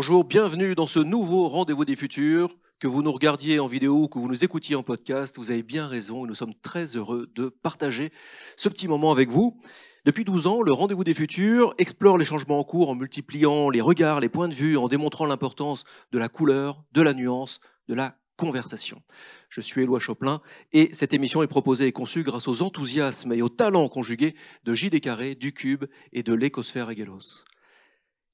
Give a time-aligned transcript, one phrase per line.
[0.00, 2.48] bonjour, bienvenue dans ce nouveau rendez-vous des futurs.
[2.78, 5.62] Que vous nous regardiez en vidéo ou que vous nous écoutiez en podcast, vous avez
[5.62, 8.10] bien raison et nous sommes très heureux de partager
[8.56, 9.60] ce petit moment avec vous.
[10.06, 13.82] Depuis 12 ans, le Rendez-vous des Futurs explore les changements en cours en multipliant les
[13.82, 17.94] regards, les points de vue, en démontrant l'importance de la couleur, de la nuance, de
[17.94, 19.02] la conversation.
[19.50, 20.40] Je suis Éloi Choplin
[20.72, 24.72] et cette émission est proposée et conçue grâce aux enthousiasmes et aux talents conjugués de
[24.72, 27.44] JD Carré, du Cube et de l'écosphère Egelos.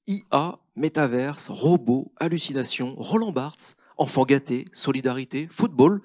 [0.07, 6.01] IA, métaverse, robots, hallucinations, Roland Barthes, enfants gâtés, solidarité, football.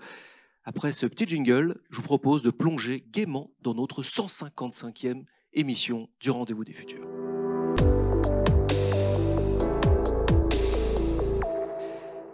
[0.65, 5.25] Après ce petit jingle, je vous propose de plonger gaiement dans notre 155e
[5.55, 7.07] émission du Rendez-vous des Futurs.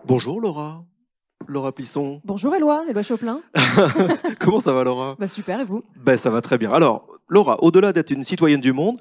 [0.06, 0.86] Bonjour Laura.
[1.48, 2.20] Laura Plisson.
[2.26, 3.40] Bonjour Éloi, Éloi Choplin.
[4.40, 5.16] Comment ça va Laura?
[5.18, 5.82] Bah Super, et vous?
[5.96, 6.70] Ben, Ça va très bien.
[6.70, 8.98] Alors Laura, au-delà d'être une citoyenne du monde,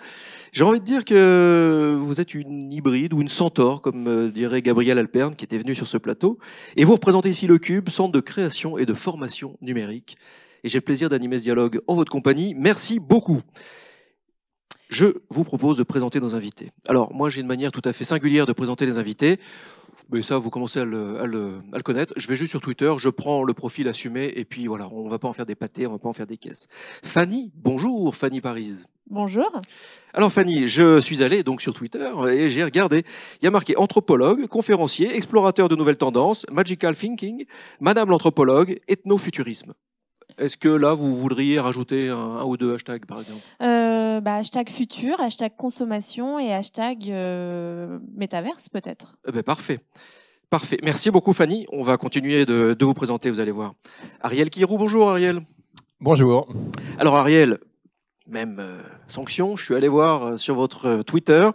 [0.53, 4.61] j'ai envie de dire que vous êtes une hybride ou une centaure, comme euh, dirait
[4.61, 6.39] Gabriel Alperne, qui était venu sur ce plateau.
[6.77, 10.17] Et vous représentez ici le Cube, centre de création et de formation numérique.
[10.63, 12.55] Et j'ai le plaisir d'animer ce dialogue en votre compagnie.
[12.55, 13.41] Merci beaucoup.
[14.89, 16.71] Je vous propose de présenter nos invités.
[16.87, 19.37] Alors, moi, j'ai une manière tout à fait singulière de présenter les invités.
[20.09, 22.13] Mais ça, vous commencez à le, à, le, à le, connaître.
[22.15, 25.09] Je vais juste sur Twitter, je prends le profil assumé, et puis voilà, on ne
[25.09, 26.67] va pas en faire des pâtés, on ne va pas en faire des caisses.
[27.03, 28.83] Fanny, bonjour, Fanny Paris.
[29.09, 29.49] Bonjour.
[30.13, 33.03] Alors Fanny, je suis allé donc sur Twitter et j'ai regardé.
[33.41, 37.45] Il y a marqué anthropologue, conférencier, explorateur de nouvelles tendances, magical thinking,
[37.79, 39.73] Madame l'anthropologue, ethnofuturisme.
[40.37, 43.39] Est-ce que là, vous voudriez rajouter un, un ou deux hashtags, par exemple?
[43.61, 49.17] Euh, bah, Hashtag futur, hashtag consommation et hashtag euh, métaverse, peut-être.
[49.27, 49.79] eh ben, Parfait.
[50.49, 50.77] Parfait.
[50.83, 51.65] Merci beaucoup, Fanny.
[51.73, 53.73] On va continuer de, de vous présenter, vous allez voir.
[54.21, 55.41] Ariel Kirou, bonjour Ariel.
[55.99, 56.47] Bonjour.
[56.99, 57.57] Alors Ariel,
[58.27, 61.49] même euh, sanction, je suis allé voir euh, sur votre euh, Twitter,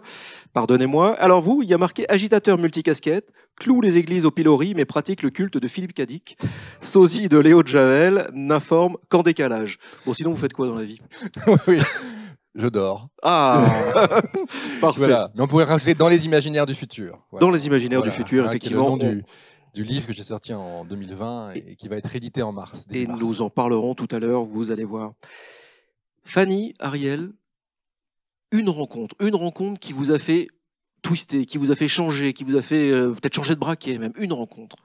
[0.53, 1.13] pardonnez-moi.
[1.19, 5.21] Alors vous, il y a marqué agitateur multicasquette, cloue les églises au pilori, mais pratique
[5.21, 6.37] le culte de Philippe Cadic,
[6.81, 9.77] sosie de Léo de Javel, n'informe qu'en décalage.
[10.05, 10.99] Bon, sinon vous faites quoi dans la vie?
[11.67, 11.77] Oui,
[12.55, 13.07] je dors.
[13.21, 13.63] Ah
[14.81, 14.99] Parfait.
[14.99, 15.31] Voilà.
[15.35, 17.19] Mais on pourrait rajouter dans les imaginaires du futur.
[17.31, 17.45] Voilà.
[17.45, 18.11] Dans les imaginaires voilà.
[18.11, 18.97] du futur, Hein, effectivement.
[18.97, 19.25] Qui est le nom du,
[19.73, 22.85] du livre que j'ai sorti en 2020 et, qui va être édité en mars.
[22.91, 23.19] Et mars.
[23.19, 25.13] nous en parlerons tout à l'heure, vous allez voir.
[26.25, 27.31] Fanny, Ariel,
[28.51, 30.47] une rencontre, une rencontre qui vous a fait
[31.01, 33.97] twister, qui vous a fait changer, qui vous a fait euh, peut-être changer de braquet,
[33.97, 34.77] même une rencontre.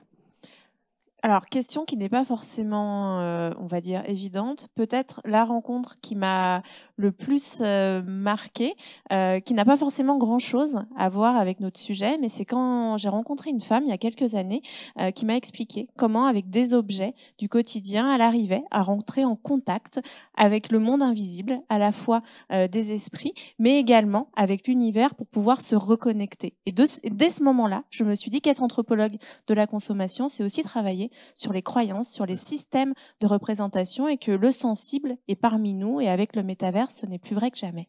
[1.22, 4.68] Alors, question qui n'est pas forcément, euh, on va dire, évidente.
[4.76, 6.62] Peut-être la rencontre qui m'a
[6.96, 8.76] le plus euh, marqué,
[9.12, 13.08] euh, qui n'a pas forcément grand-chose à voir avec notre sujet, mais c'est quand j'ai
[13.08, 14.62] rencontré une femme il y a quelques années
[15.00, 19.34] euh, qui m'a expliqué comment, avec des objets du quotidien, elle arrivait à rentrer en
[19.34, 20.00] contact
[20.36, 25.26] avec le monde invisible, à la fois euh, des esprits, mais également avec l'univers pour
[25.26, 26.54] pouvoir se reconnecter.
[26.66, 29.16] Et, de, et dès ce moment-là, je me suis dit qu'être anthropologue
[29.48, 34.18] de la consommation, c'est aussi travailler sur les croyances, sur les systèmes de représentation et
[34.18, 37.58] que le sensible est parmi nous et avec le métavers, ce n'est plus vrai que
[37.58, 37.88] jamais.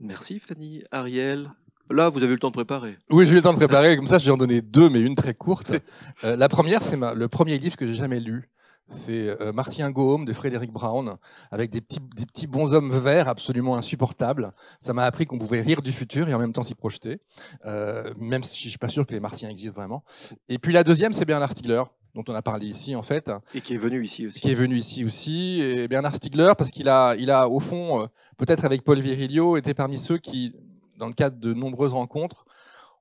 [0.00, 0.82] Merci Fanny.
[0.90, 1.50] Ariel,
[1.90, 2.96] là vous avez eu le temps de préparer.
[3.10, 3.96] Oui, j'ai eu le temps de préparer.
[3.96, 5.72] Comme ça, je vais en donner deux, mais une très courte.
[6.24, 8.50] Euh, la première, c'est le premier livre que j'ai jamais lu.
[8.90, 11.16] C'est euh, Martien Gaume de Frédéric Brown,
[11.50, 14.52] avec des petits, des petits bonshommes verts absolument insupportables.
[14.80, 17.20] Ça m'a appris qu'on pouvait rire du futur et en même temps s'y projeter,
[17.66, 20.04] euh, même si je suis pas sûr que les Martiens existent vraiment.
[20.48, 21.82] Et puis la deuxième, c'est Bernard Stiegler,
[22.18, 24.40] dont on a parlé ici en fait, Et qui est venu ici aussi.
[24.40, 25.62] qui est venu ici aussi.
[25.62, 28.06] Et Bernard Stiegler, parce qu'il a, il a au fond, euh,
[28.36, 30.54] peut-être avec Paul Virilio, été parmi ceux qui,
[30.96, 32.44] dans le cadre de nombreuses rencontres,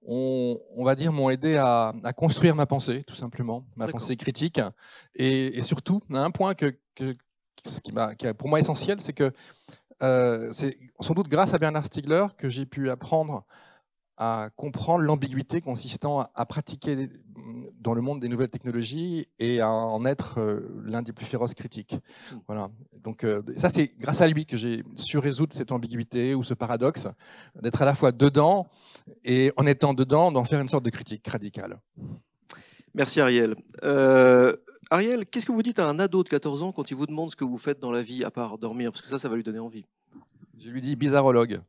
[0.05, 4.15] on, on va dire, m'ont aidé à, à construire ma pensée, tout simplement, ma pensée
[4.15, 4.61] critique.
[5.15, 7.13] Et, et surtout, un point que, que,
[7.65, 9.31] ce qui, m'a, qui est pour moi essentiel, c'est que
[10.03, 13.45] euh, c'est sans doute grâce à Bernard Stiegler que j'ai pu apprendre
[14.17, 17.09] à comprendre l'ambiguïté consistant à, pratiquer
[17.79, 21.53] dans le monde des nouvelles technologies et à en être euh, l'un des plus féroces
[21.53, 21.95] critiques.
[22.47, 22.69] Voilà.
[23.03, 26.55] Donc euh, ça, c'est grâce à lui que j'ai su résoudre cette ambiguïté ou ce
[26.55, 27.07] paradoxe
[27.61, 28.67] d'être à la fois dedans
[29.23, 31.79] et en étant dedans, d'en faire une sorte de critique radicale.
[32.95, 33.55] Merci Ariel.
[33.83, 34.55] Euh,
[34.89, 37.29] Ariel, qu'est-ce que vous dites à un ado de 14 ans quand il vous demande
[37.29, 38.91] ce que vous faites dans la vie à part dormir?
[38.91, 39.85] Parce que ça, ça va lui donner envie.
[40.59, 41.59] Je lui dis bizarrologue.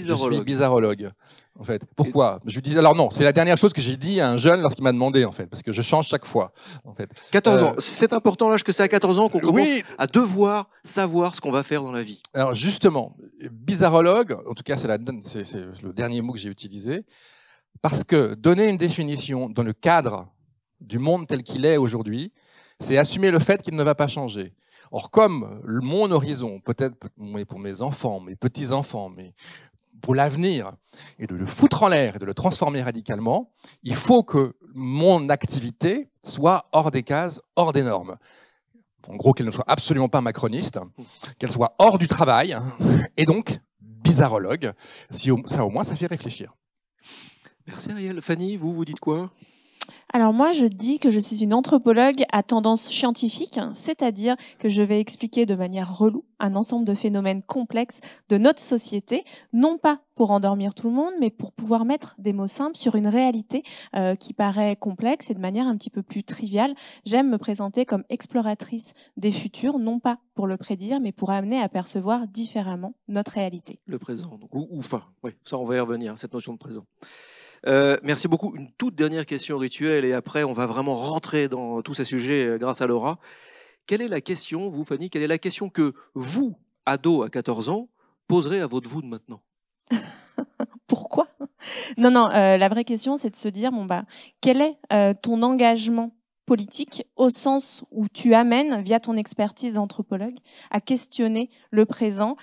[0.00, 0.44] Je suis Bizarrologue.
[0.44, 1.10] bizarrologue,
[1.58, 1.82] en fait.
[1.96, 2.40] Pourquoi?
[2.46, 4.60] Je lui dis alors non, c'est la dernière chose que j'ai dit à un jeune
[4.60, 6.52] lorsqu'il m'a demandé, en fait, parce que je change chaque fois,
[6.84, 7.08] en fait.
[7.32, 7.74] 14 Euh, ans.
[7.78, 11.40] C'est important l'âge que c'est à 14 ans qu'on commence Oui, à devoir savoir ce
[11.40, 12.22] qu'on va faire dans la vie.
[12.34, 13.16] Alors justement,
[13.50, 17.04] bizarrologue, en tout cas c'est, le dernier mot que j'ai utilisé,
[17.82, 20.26] parce que donner une définition dans le cadre
[20.80, 22.32] du monde tel qu'il est aujourd'hui,
[22.80, 24.52] c'est assumer le fait qu'il ne va pas changer.
[24.92, 26.94] Or comme mon horizon, peut-être
[27.48, 29.34] pour mes enfants, mes petits-enfants, mes
[30.06, 30.70] pour l'avenir
[31.18, 33.50] et de le foutre en l'air et de le transformer radicalement,
[33.82, 38.14] il faut que mon activité soit hors des cases, hors des normes.
[39.08, 40.78] En gros, qu'elle ne soit absolument pas macroniste,
[41.40, 42.56] qu'elle soit hors du travail,
[43.16, 44.74] et donc bizarrologue.
[45.10, 46.54] Ça, au moins, ça fait réfléchir.
[47.66, 48.22] Merci Ariel.
[48.22, 49.32] Fanny, vous, vous dites quoi?
[50.12, 54.82] Alors moi, je dis que je suis une anthropologue à tendance scientifique, c'est-à-dire que je
[54.82, 60.00] vais expliquer de manière relou un ensemble de phénomènes complexes de notre société, non pas
[60.14, 63.62] pour endormir tout le monde, mais pour pouvoir mettre des mots simples sur une réalité
[63.94, 66.74] euh, qui paraît complexe et de manière un petit peu plus triviale.
[67.04, 71.60] J'aime me présenter comme exploratrice des futurs, non pas pour le prédire, mais pour amener
[71.60, 73.80] à percevoir différemment notre réalité.
[73.86, 76.84] Le présent, donc, ou, enfin, oui, ça on va y revenir, cette notion de présent.
[77.66, 78.54] Euh, merci beaucoup.
[78.56, 82.46] Une toute dernière question rituelle et après on va vraiment rentrer dans tous ces sujets
[82.46, 83.18] euh, grâce à Laura.
[83.86, 86.56] Quelle est la question, vous Fanny, quelle est la question que vous,
[86.86, 87.88] ado à 14 ans,
[88.26, 89.40] poserez à votre vous de maintenant?
[90.86, 91.28] Pourquoi?
[91.96, 94.04] Non, non, euh, la vraie question c'est de se dire, bon bah,
[94.40, 94.78] quel est
[95.22, 96.12] ton engagement
[96.46, 100.36] politique au sens où tu amènes, via ton expertise d'anthropologue,
[100.70, 102.36] à questionner le présent,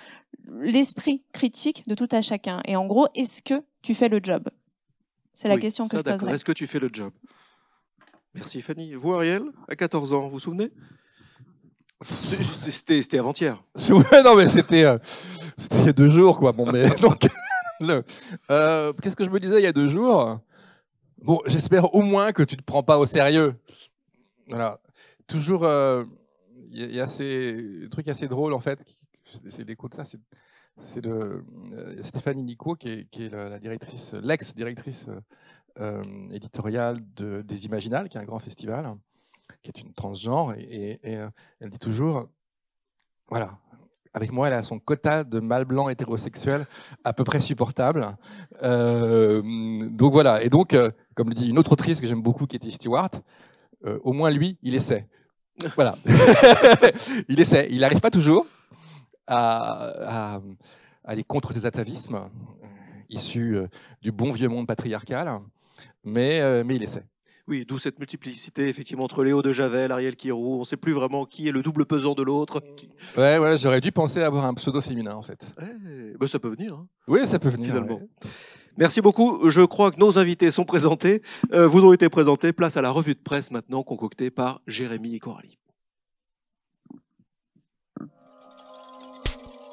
[0.60, 2.60] l'esprit critique de tout à chacun?
[2.66, 4.48] Et en gros, est-ce que tu fais le job?
[5.36, 6.34] C'est la question que je poserai.
[6.34, 7.12] Est-ce que tu fais le job?
[8.34, 8.94] Merci Fanny.
[8.94, 10.70] Vous Ariel, à 14 ans, vous vous souvenez?
[12.04, 13.62] C'était avant-hier.
[13.88, 14.98] non mais c'était euh,
[15.72, 16.52] il y a deux jours quoi.
[16.52, 17.26] Bon mais donc
[18.50, 20.40] euh, qu'est-ce que je me disais il y a deux jours?
[21.22, 23.54] Bon, j'espère au moins que tu te prends pas au sérieux.
[24.48, 24.78] Voilà.
[25.26, 26.04] Toujours, euh,
[26.70, 28.84] il y, a ces trucs assez drôles en fait.
[29.48, 30.04] C'est de ça.
[30.78, 35.20] C'est de euh, Stéphanie Nico, qui est, la, directrice, l'ex-directrice euh,
[35.80, 38.96] euh, éditoriale de, des Imaginales, qui est un grand festival,
[39.62, 41.00] qui est une transgenre, et,
[41.60, 42.28] elle dit toujours,
[43.28, 43.58] voilà,
[44.14, 46.64] avec moi, elle a son quota de mâles blancs hétérosexuels
[47.04, 48.16] à peu près supportable.
[48.62, 50.76] donc voilà, et donc,
[51.14, 53.10] comme le dit une autre autrice que j'aime beaucoup, est Stewart,
[54.02, 55.06] au moins lui, il essaie.
[55.76, 55.96] Voilà.
[57.28, 57.68] il essaie.
[57.70, 58.46] Il n'arrive pas toujours,
[59.26, 60.40] à,
[61.04, 62.28] aller contre ces atavismes euh,
[63.10, 63.68] issus euh,
[64.02, 65.40] du bon vieux monde patriarcal,
[66.02, 67.04] mais, euh, mais il essaie.
[67.46, 70.56] Oui, d'où cette multiplicité effectivement entre Léo de Javel, Ariel Kirou.
[70.56, 72.62] On ne sait plus vraiment qui est le double pesant de l'autre.
[73.18, 75.54] Ouais, ouais, j'aurais dû penser à avoir un pseudo féminin en fait.
[76.18, 76.72] bah, ça peut venir.
[76.72, 77.68] Hein, oui, ça peut venir.
[77.68, 78.00] Finalement.
[78.78, 79.50] Merci beaucoup.
[79.50, 81.20] Je crois que nos invités sont présentés,
[81.52, 82.54] vous ont été présentés.
[82.54, 85.58] Place à la revue de presse maintenant concoctée par Jérémy et Coralie.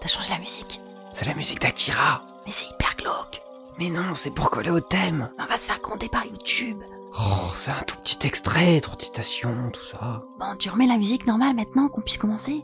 [0.02, 0.82] T'as changé la musique
[1.14, 2.24] C'est la musique d'Akira.
[2.46, 3.42] Mais c'est hyper glauque.
[3.78, 5.30] Mais non, c'est pour coller au thème.
[5.40, 6.80] On va se faire gronder par YouTube.
[7.14, 10.24] Oh, c'est un tout petit extrait, trop de citations, tout ça.
[10.40, 12.64] Bon, tu remets la musique normale maintenant qu'on puisse commencer?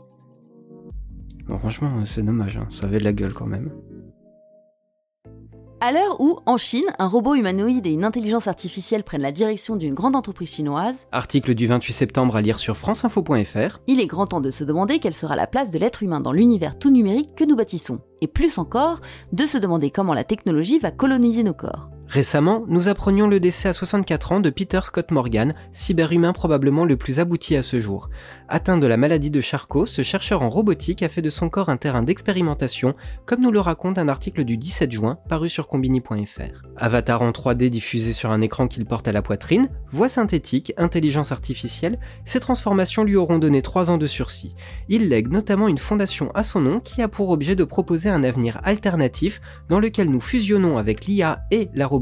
[1.46, 2.66] Bon, franchement, c'est dommage, hein.
[2.70, 3.72] ça avait de la gueule quand même.
[5.80, 9.76] À l'heure où, en Chine, un robot humanoïde et une intelligence artificielle prennent la direction
[9.76, 14.26] d'une grande entreprise chinoise, article du 28 septembre à lire sur franceinfo.fr, il est grand
[14.26, 17.36] temps de se demander quelle sera la place de l'être humain dans l'univers tout numérique
[17.36, 19.00] que nous bâtissons, et plus encore,
[19.32, 21.90] de se demander comment la technologie va coloniser nos corps.
[22.08, 26.96] Récemment, nous apprenions le décès à 64 ans de Peter Scott Morgan, cyberhumain probablement le
[26.96, 28.08] plus abouti à ce jour.
[28.48, 31.68] Atteint de la maladie de Charcot, ce chercheur en robotique a fait de son corps
[31.68, 32.94] un terrain d'expérimentation,
[33.26, 36.62] comme nous le raconte un article du 17 juin paru sur combini.fr.
[36.78, 41.30] Avatar en 3D diffusé sur un écran qu'il porte à la poitrine, voix synthétique, intelligence
[41.30, 44.54] artificielle, ces transformations lui auront donné 3 ans de sursis.
[44.88, 48.24] Il lègue notamment une fondation à son nom qui a pour objet de proposer un
[48.24, 51.97] avenir alternatif dans lequel nous fusionnons avec l'IA et la robotique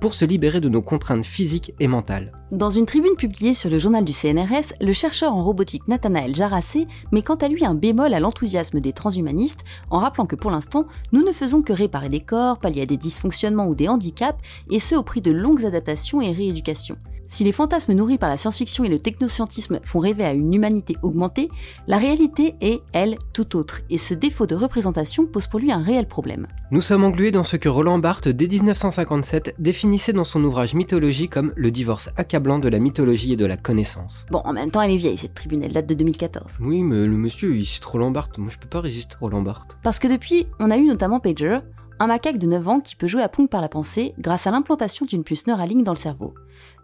[0.00, 2.32] pour se libérer de nos contraintes physiques et mentales.
[2.52, 6.86] Dans une tribune publiée sur le journal du CNRS, le chercheur en robotique Nathanaël Jarassé
[7.10, 10.86] met quant à lui un bémol à l'enthousiasme des transhumanistes en rappelant que pour l'instant,
[11.12, 14.38] nous ne faisons que réparer des corps, pallier à des dysfonctionnements ou des handicaps,
[14.70, 16.96] et ce au prix de longues adaptations et rééducations.
[17.28, 20.96] Si les fantasmes nourris par la science-fiction et le technoscientisme font rêver à une humanité
[21.02, 21.48] augmentée,
[21.86, 25.82] la réalité est, elle, tout autre, et ce défaut de représentation pose pour lui un
[25.82, 26.46] réel problème.
[26.70, 31.28] Nous sommes englués dans ce que Roland Barthes, dès 1957, définissait dans son ouvrage Mythologie
[31.28, 34.26] comme le divorce accablant de la mythologie et de la connaissance.
[34.30, 36.58] Bon, en même temps, elle est vieille, cette tribune, elle date de 2014.
[36.60, 39.76] Oui, mais le monsieur, il cite Roland Barthes, moi je peux pas résister Roland Barthes.
[39.82, 41.58] Parce que depuis, on a eu notamment Pager,
[42.00, 44.50] un macaque de 9 ans qui peut jouer à Pong par la pensée grâce à
[44.50, 46.34] l'implantation d'une puce Neuralink dans le cerveau.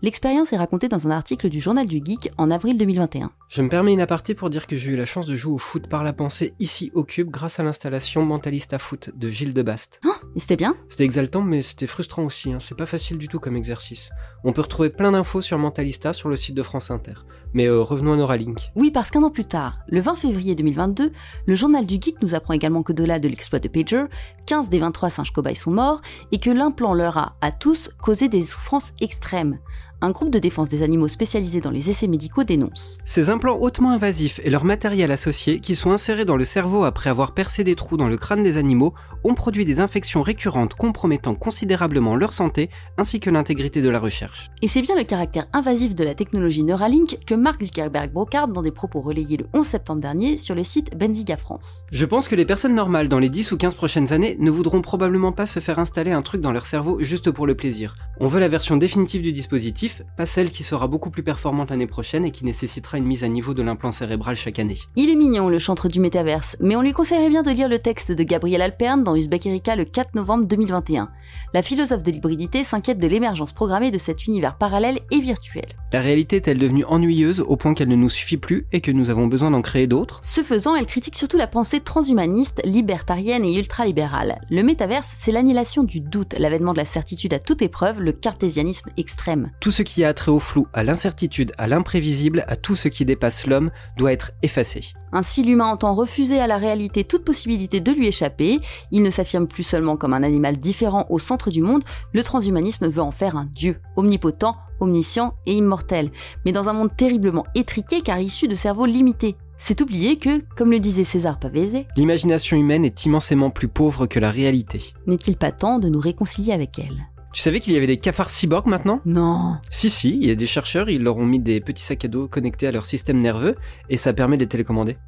[0.03, 3.31] L'expérience est racontée dans un article du Journal du Geek en avril 2021.
[3.50, 5.59] Je me permets une aparté pour dire que j'ai eu la chance de jouer au
[5.59, 9.61] foot par la pensée ici au Cube grâce à l'installation Mentalista Foot de Gilles de
[9.61, 10.00] Bast.
[10.07, 12.61] Oh, et c'était bien C'était exaltant mais c'était frustrant aussi, hein.
[12.61, 14.09] c'est pas facile du tout comme exercice.
[14.43, 17.15] On peut retrouver plein d'infos sur Mentalista sur le site de France Inter.
[17.53, 18.71] Mais euh, revenons à Neuralink.
[18.77, 21.12] Oui, parce qu'un an plus tard, le 20 février 2022,
[21.47, 24.05] le journal du geek nous apprend également que delà de l'exploit de Pager,
[24.47, 26.00] 15 des 23 singes cobayes sont morts
[26.33, 29.59] et que l'implant leur a, à tous, causé des souffrances extrêmes
[30.02, 32.99] un groupe de défense des animaux spécialisé dans les essais médicaux dénonce.
[33.04, 37.11] Ces implants hautement invasifs et leur matériel associé, qui sont insérés dans le cerveau après
[37.11, 41.35] avoir percé des trous dans le crâne des animaux, ont produit des infections récurrentes compromettant
[41.35, 44.50] considérablement leur santé ainsi que l'intégrité de la recherche.
[44.62, 48.62] Et c'est bien le caractère invasif de la technologie Neuralink que Mark Zuckerberg brocarde dans
[48.62, 51.85] des propos relayés le 11 septembre dernier sur le site Benziga France.
[51.92, 54.80] Je pense que les personnes normales dans les 10 ou 15 prochaines années ne voudront
[54.80, 57.95] probablement pas se faire installer un truc dans leur cerveau juste pour le plaisir.
[58.19, 61.87] On veut la version définitive du dispositif pas celle qui sera beaucoup plus performante l'année
[61.87, 64.78] prochaine et qui nécessitera une mise à niveau de l'implant cérébral chaque année.
[64.97, 67.78] Il est mignon le chantre du métaverse, mais on lui conseillerait bien de lire le
[67.78, 71.11] texte de Gabriel Alpern dans Uzbek Erika le 4 novembre 2021.
[71.53, 75.67] La philosophe de l'hybridité s'inquiète de l'émergence programmée de cet univers parallèle et virtuel.
[75.93, 79.11] La réalité est-elle devenue ennuyeuse au point qu'elle ne nous suffit plus et que nous
[79.11, 80.21] avons besoin d'en créer d'autres?
[80.23, 84.41] Ce faisant, elle critique surtout la pensée transhumaniste, libertarienne et ultralibérale.
[84.51, 88.91] Le métaverse, c'est l'annihilation du doute, l'avènement de la certitude à toute épreuve, le cartésianisme
[88.97, 89.51] extrême.
[89.61, 93.05] Tout ce qui a trait au flou, à l'incertitude, à l'imprévisible, à tout ce qui
[93.05, 94.93] dépasse l'homme, doit être effacé.
[95.12, 98.61] Ainsi, l'humain entend refuser à la réalité toute possibilité de lui échapper.
[98.93, 102.88] Il ne s'affirme plus seulement comme un animal différent au centre du monde, le transhumanisme
[102.88, 106.11] veut en faire un dieu, omnipotent, omniscient et immortel,
[106.45, 109.37] mais dans un monde terriblement étriqué car issu de cerveaux limités.
[109.59, 114.19] C'est oublier que, comme le disait César Pavese, l'imagination humaine est immensément plus pauvre que
[114.19, 114.95] la réalité.
[115.07, 117.10] N'est-il pas temps de nous réconcilier avec elle?
[117.33, 119.01] Tu savais qu'il y avait des cafards cyborgs maintenant?
[119.05, 119.59] Non.
[119.69, 122.09] Si, si, il y a des chercheurs, ils leur ont mis des petits sacs à
[122.09, 123.55] dos connectés à leur système nerveux
[123.89, 124.99] et ça permet de les télécommander.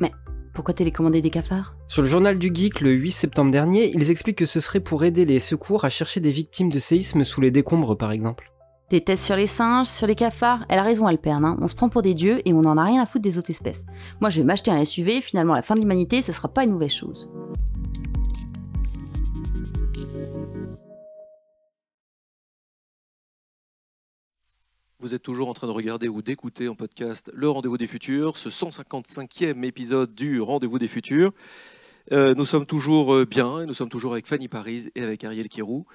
[0.00, 0.10] Mais
[0.54, 1.76] pourquoi télécommander des cafards?
[1.86, 5.04] Sur le journal du Geek le 8 septembre dernier, ils expliquent que ce serait pour
[5.04, 8.52] aider les secours à chercher des victimes de séismes sous les décombres par exemple.
[8.90, 11.58] Des tests sur les singes, sur les cafards, elle a raison Alperne, hein.
[11.60, 13.50] on se prend pour des dieux et on n'en a rien à foutre des autres
[13.50, 13.84] espèces.
[14.20, 16.72] Moi je vais m'acheter un SUV, finalement la fin de l'humanité, ce sera pas une
[16.72, 17.28] mauvaise chose.
[25.00, 28.36] Vous êtes toujours en train de regarder ou d'écouter en podcast Le Rendez-vous des Futurs,
[28.36, 31.30] ce 155e épisode du Rendez-vous des Futurs.
[32.10, 35.48] Euh, nous sommes toujours euh, bien, nous sommes toujours avec Fanny Paris et avec Ariel
[35.48, 35.86] Kérou.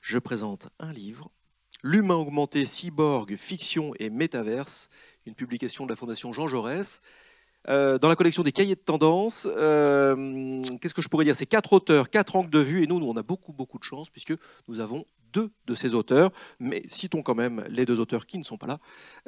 [0.00, 1.32] Je présente un livre,
[1.82, 4.90] L'humain augmenté, cyborg, fiction et métaverse,
[5.26, 7.00] une publication de la Fondation Jean Jaurès.
[7.68, 11.36] Euh, dans la collection des cahiers de tendance, qu'est-ce que je pourrais dire?
[11.36, 13.84] C'est quatre auteurs, quatre angles de vue, et nous, nous, on a beaucoup, beaucoup de
[13.84, 14.34] chance, puisque
[14.68, 15.04] nous avons
[15.36, 16.30] deux de ces auteurs,
[16.60, 18.78] mais citons quand même les deux auteurs qui ne sont pas là,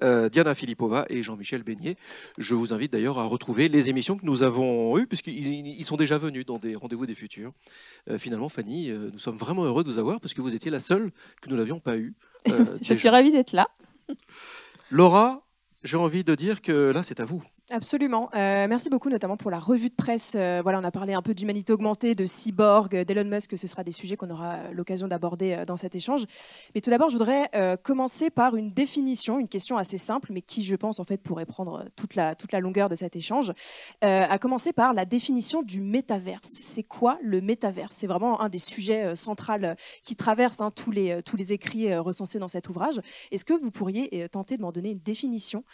[0.03, 1.97] euh, Diana Filipova et Jean-Michel Beignet.
[2.39, 6.17] Je vous invite d'ailleurs à retrouver les émissions que nous avons eues, puisqu'ils sont déjà
[6.17, 7.53] venus dans des rendez-vous des futurs.
[8.09, 10.71] Euh, finalement, Fanny, euh, nous sommes vraiment heureux de vous avoir, parce que vous étiez
[10.71, 11.11] la seule
[11.43, 12.15] que nous n'avions pas eue.
[12.83, 13.69] Je suis ravie d'être là.
[14.91, 15.43] Laura,
[15.85, 17.43] j'ai envie de dire que là, c'est à vous.
[17.71, 18.31] Absolument.
[18.35, 20.33] Euh, merci beaucoup, notamment pour la revue de presse.
[20.37, 23.59] Euh, voilà, on a parlé un peu d'humanité augmentée, de cyborg, d'Elon Musk.
[23.59, 26.25] Ce sera des sujets qu'on aura l'occasion d'aborder euh, dans cet échange.
[26.75, 27.51] Mais tout d'abord, je voudrais
[27.83, 31.45] commencer par une définition, une question assez simple, mais qui, je pense, en fait, pourrait
[31.45, 33.53] prendre toute la, toute la longueur de cet échange.
[34.01, 36.59] à commencer par la définition du métaverse.
[36.63, 37.97] C'est quoi le métaverse?
[37.97, 42.39] C'est vraiment un des sujets centraux qui traverse hein, tous, les, tous les écrits recensés
[42.39, 43.01] dans cet ouvrage.
[43.31, 45.65] Est-ce que vous pourriez tenter de m'en donner une définition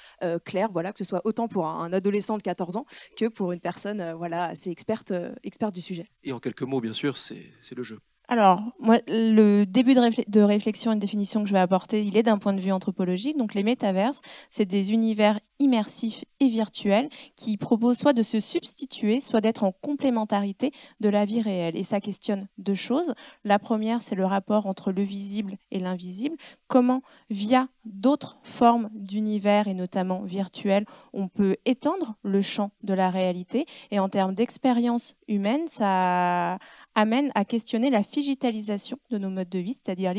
[0.44, 2.86] claire, voilà, que ce soit autant pour un un adolescent de 14 ans
[3.16, 6.06] que pour une personne euh, voilà, assez experte, euh, experte du sujet.
[6.22, 7.98] Et en quelques mots, bien sûr, c'est le jeu.
[8.26, 12.23] Alors, moi, le début de, réflexion et de définition que je vais apporter, il est
[12.23, 13.37] d'un point de vue anthropologique.
[13.37, 19.21] Donc, les métaverses, c'est des univers immersifs et virtuels qui proposent soit de se substituer,
[19.21, 21.76] soit d'être en complémentarité de la vie réelle.
[21.76, 23.12] Et ça questionne deux choses.
[23.45, 26.37] La première, c'est le rapport entre le visible et l'invisible.
[26.66, 33.11] Comment, via d'autres formes d'univers et notamment virtuels, on peut étendre le champ de la
[33.11, 33.66] réalité?
[33.90, 36.59] Et en termes d'expérience humaine, ça
[36.94, 40.12] amène à questionner la digitalisation de nos modes de vie, c'est-à-dire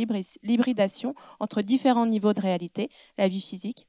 [0.43, 3.87] l'hybridation entre différents niveaux de réalité, la vie physique,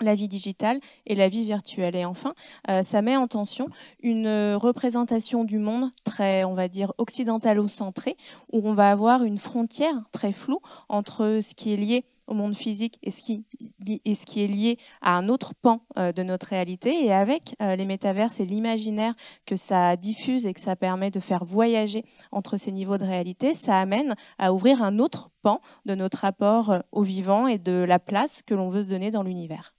[0.00, 1.96] la vie digitale et la vie virtuelle.
[1.96, 2.34] Et enfin,
[2.68, 3.68] euh, ça met en tension
[4.02, 8.16] une représentation du monde très, on va dire, occidentalo-centrée,
[8.52, 12.54] où on va avoir une frontière très floue entre ce qui est lié au monde
[12.54, 13.44] physique et ce qui,
[13.86, 17.04] est lié à un autre pan euh, de notre réalité.
[17.04, 19.14] Et avec euh, les métaverses et l'imaginaire
[19.46, 23.54] que ça diffuse et que ça permet de faire voyager entre ces niveaux de réalité,
[23.54, 27.84] ça amène à ouvrir un autre pan de notre rapport euh, au vivant et de
[27.86, 29.74] la place que l'on veut se donner dans l'univers.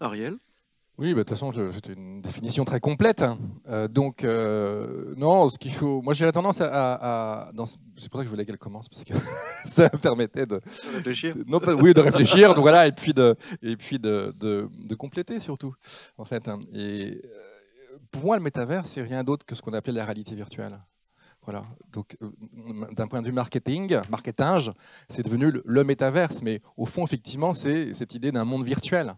[0.00, 0.38] Ariel?
[0.98, 3.22] Oui, bah, de toute façon, c'était une définition très complète.
[3.22, 3.38] Hein.
[3.88, 6.02] donc, non, ce qu'il faut.
[6.02, 7.50] Moi, j'ai tendance à.
[7.96, 9.14] c'est pour ça que je voulais qu'elle commence, parce que
[9.66, 10.60] ça me permettait de,
[10.94, 11.34] Réfléchir.
[11.46, 14.94] non pas, oui, de réfléchir, donc voilà, et puis de, et puis de, de, de
[14.94, 15.74] compléter surtout,
[16.18, 16.46] en fait.
[16.48, 16.58] hein.
[16.74, 20.34] Et euh, pour moi, le métavers, c'est rien d'autre que ce qu'on appelait la réalité
[20.34, 20.78] virtuelle.
[21.42, 21.64] Voilà.
[21.92, 22.30] Donc, euh,
[22.92, 24.70] d'un point de vue marketing, marketing,
[25.10, 26.40] c'est devenu le, le métaverse.
[26.42, 29.14] Mais au fond, effectivement, c'est cette idée d'un monde virtuel.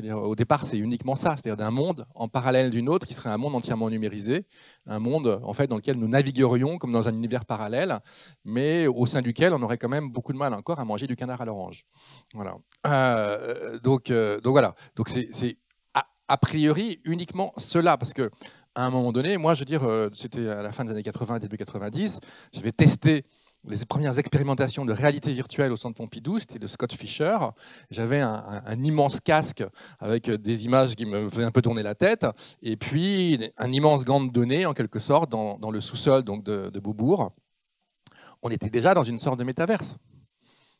[0.00, 3.30] Dire, au départ, c'est uniquement ça, c'est-à-dire d'un monde en parallèle d'une autre qui serait
[3.30, 4.46] un monde entièrement numérisé,
[4.86, 8.00] un monde en fait dans lequel nous naviguerions comme dans un univers parallèle,
[8.44, 11.16] mais au sein duquel on aurait quand même beaucoup de mal encore à manger du
[11.16, 11.84] canard à l'orange.
[12.34, 12.56] Voilà.
[12.86, 14.74] Euh, donc, euh, donc voilà.
[14.96, 15.58] Donc c'est c'est
[15.94, 18.30] a, a priori uniquement cela, parce que
[18.74, 21.02] à un moment donné, moi, je veux dire, euh, c'était à la fin des années
[21.02, 22.20] 80, début 90,
[22.52, 23.24] j'avais testé
[23.66, 27.38] les premières expérimentations de réalité virtuelle au centre Pompidou, c'était de Scott Fisher.
[27.90, 29.64] J'avais un, immense casque
[29.98, 32.26] avec des images qui me faisaient un peu tourner la tête,
[32.62, 37.32] et puis un immense gant de données, en quelque sorte, dans, le sous-sol de, Beaubourg.
[38.42, 39.96] On était déjà dans une sorte de métaverse.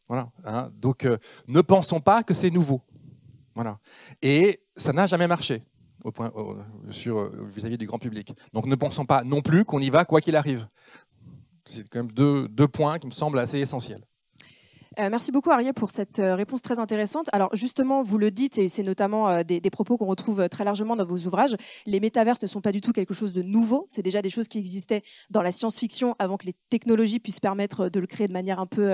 [0.07, 0.29] Voilà.
[0.45, 0.71] hein.
[0.75, 1.17] Donc, euh,
[1.49, 2.83] ne pensons pas que c'est nouveau.
[3.55, 3.79] Voilà.
[4.21, 5.63] Et ça n'a jamais marché
[6.07, 8.33] euh, vis-à-vis du grand public.
[8.53, 10.69] Donc, ne pensons pas non plus qu'on y va quoi qu'il arrive.
[11.67, 14.05] C'est quand même deux, points qui me semblent assez essentiels.
[15.01, 17.29] Euh, merci beaucoup Ariel pour cette euh, réponse très intéressante.
[17.33, 20.95] Alors justement, vous le dites, et c'est notamment euh, des, propos qu'on retrouve très largement
[20.95, 21.57] dans vos ouvrages,
[21.87, 24.47] les métaverses ne sont pas du tout quelque chose de nouveau, c'est déjà des choses
[24.47, 28.33] qui existaient dans la science-fiction avant que les technologies puissent permettre de le créer de
[28.33, 28.93] manière un peu,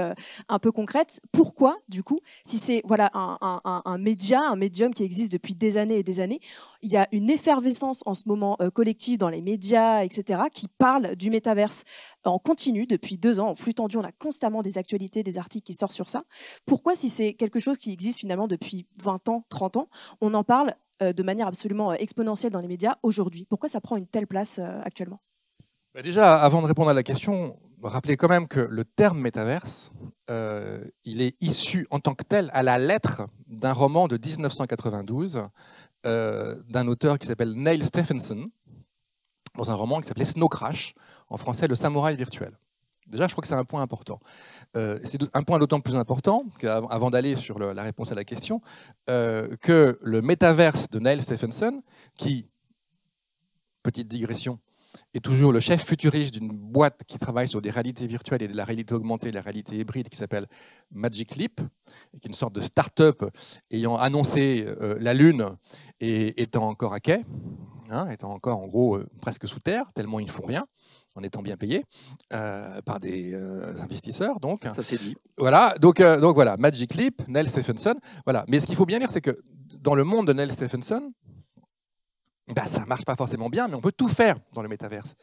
[0.48, 1.20] un peu concrète.
[1.32, 5.98] Pourquoi, du coup, si c'est voilà, un média, un médium qui existe depuis des années
[5.98, 6.40] et des années,
[6.82, 10.68] il y a une effervescence en ce moment euh, collective dans les médias, etc., qui
[10.68, 11.84] parle du métaverse
[12.24, 13.96] en continu depuis deux ans, en flux tendu.
[13.98, 16.24] On a constamment des actualités, des articles qui sortent sur ça.
[16.66, 19.88] Pourquoi, si c'est quelque chose qui existe finalement depuis 20 ans, 30 ans,
[20.20, 23.46] on en parle euh, de manière absolument euh, exponentielle dans les médias aujourd'hui?
[23.48, 25.20] Pourquoi ça prend une telle place actuellement?
[25.94, 29.90] Bah, déjà, avant de répondre à la question, rappelez quand même que le terme métaverse,
[31.04, 35.42] il est issu en tant que tel à la lettre d'un roman de 1992
[36.06, 38.50] euh, d'un auteur qui s'appelle Neil Stephenson,
[39.56, 40.94] dans un roman qui s'appelait Snow Crash,
[41.28, 42.58] en français Le samouraï virtuel.
[43.06, 44.20] Déjà, je crois que c'est un point important.
[44.76, 48.60] Euh, c'est un point d'autant plus important avant d'aller sur la réponse à la question,
[49.08, 51.82] euh, que le métaverse de Neil Stephenson,
[52.16, 52.48] qui,
[53.82, 54.60] petite digression,
[55.14, 58.56] est toujours le chef futuriste d'une boîte qui travaille sur des réalités virtuelles et de
[58.56, 60.46] la réalité augmentée, de la réalité hybride, qui s'appelle
[60.92, 61.60] Magic Leap,
[62.12, 63.24] qui est une sorte de start-up
[63.70, 65.56] ayant annoncé euh, la Lune
[66.00, 67.24] et étant encore à quai,
[67.90, 70.66] hein, étant encore en gros euh, presque sous terre, tellement ils ne font rien,
[71.16, 71.82] en étant bien payés
[72.32, 74.38] euh, par des euh, investisseurs.
[74.40, 75.16] Donc, Ça c'est dit.
[75.36, 77.94] voilà, donc, euh, donc voilà, Magic Leap, Neil Stephenson.
[78.24, 78.44] Voilà.
[78.48, 79.40] Mais ce qu'il faut bien dire, c'est que
[79.80, 81.12] dans le monde de Neil Stephenson,
[82.54, 85.14] bah, ça marche pas forcément bien, mais on peut tout faire dans le métaverse.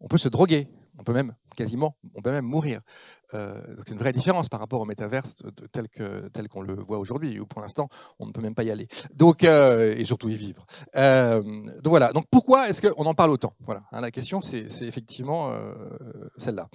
[0.00, 2.80] On peut se droguer, on peut même quasiment, on peut même mourir.
[3.32, 6.74] Euh, c'est une vraie différence par rapport au métaverse de- tel que tel qu'on le
[6.74, 8.88] voit aujourd'hui, où pour l'instant on ne peut même pas y aller.
[9.14, 10.66] Donc euh, et surtout y vivre.
[10.96, 12.12] Euh, donc voilà.
[12.12, 13.54] Donc pourquoi est-ce qu'on en parle autant?
[13.60, 13.84] Voilà.
[13.90, 15.74] hein, la question c'est effectivement euh,
[16.36, 16.68] celle-là.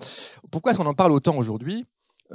[0.49, 1.85] Pourquoi est-ce qu'on en parle autant aujourd'hui?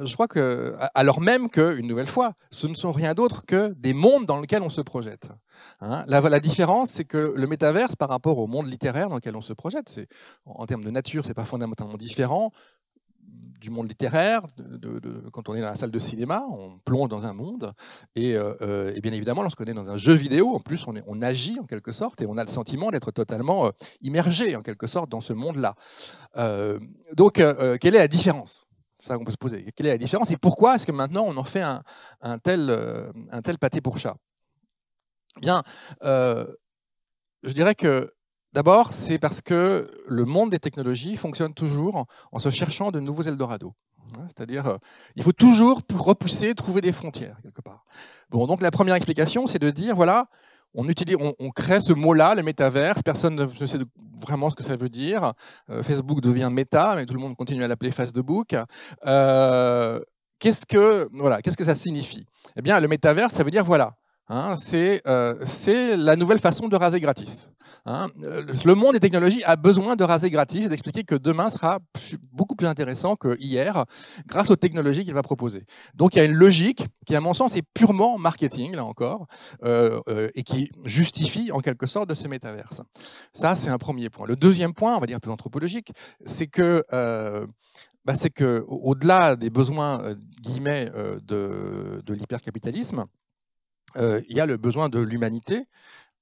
[0.04, 3.74] Je crois que, alors même que, une nouvelle fois, ce ne sont rien d'autre que
[3.74, 5.28] des mondes dans lesquels on se projette.
[5.80, 6.04] Hein.
[6.06, 9.52] la, différence, c'est que le métaverse, par rapport au monde littéraire dans lequel on se
[9.52, 10.09] projette, c'est,
[10.44, 12.52] en termes de nature, c'est pas fondamentalement différent
[13.61, 14.42] du monde littéraire.
[15.32, 17.72] Quand on est dans la salle de cinéma, on plonge dans un monde.
[18.14, 21.59] Et, euh, euh, bien évidemment, lorsqu'on est dans un jeu vidéo, en plus, on, agit
[21.59, 23.70] en quelque sorte et on a le sentiment d'être totalement euh,
[24.02, 25.74] immergé en quelque sorte dans ce monde-là.
[27.16, 28.65] Donc, quelle est la différence?
[28.98, 29.70] Ça qu'on peut se poser.
[29.74, 31.82] Quelle est la différence et pourquoi est-ce que maintenant on en fait un,
[32.20, 34.16] un tel, euh, un tel pâté pour chat?
[35.40, 35.62] Bien,
[36.02, 36.46] euh,
[37.42, 38.14] je dirais que
[38.52, 43.22] d'abord, c'est parce que le monde des technologies fonctionne toujours en, se cherchant de nouveaux
[43.22, 43.74] Eldorado.
[44.16, 44.78] Hein, C'est-à-dire, euh,
[45.14, 47.85] il faut toujours repousser, trouver des frontières quelque part.
[48.30, 50.28] Bon, donc la première explication, c'est de dire voilà,
[50.76, 53.02] on utilise, on, crée ce mot-là, le métaverse.
[53.02, 53.78] Personne ne sait
[54.20, 55.32] vraiment ce que ça veut dire.
[55.70, 58.54] Euh, Facebook devient méta, mais tout le monde continue à l'appeler Facebook.
[59.06, 59.98] Euh,
[60.38, 62.26] qu'est-ce que voilà, qu'est-ce que ça signifie?
[62.56, 63.94] Eh bien, le métaverse, ça veut dire voilà,
[64.28, 65.34] hein, c'est euh,
[65.96, 67.48] la nouvelle façon de raser gratis.
[67.88, 68.08] Hein.
[68.16, 71.78] Le monde des technologies a besoin de raser gratis et d'expliquer que demain sera
[72.32, 73.84] beaucoup plus intéressant que hier
[74.26, 75.64] grâce aux technologies qu'il va proposer.
[75.94, 79.26] Donc il y a une logique qui, à mon sens, est purement marketing, là encore,
[79.62, 82.82] euh, euh, et qui justifie en quelque sorte de ce métaverse.
[83.32, 84.26] Ça, c'est un premier point.
[84.26, 85.92] Le deuxième point, on va dire plus anthropologique,
[86.24, 87.46] c'est que euh,
[88.04, 90.90] bah, c'est que au- au-delà des besoins euh, guillemets
[91.24, 93.04] de, de l'hypercapitalisme,
[93.96, 95.66] il y a le besoin de l'humanité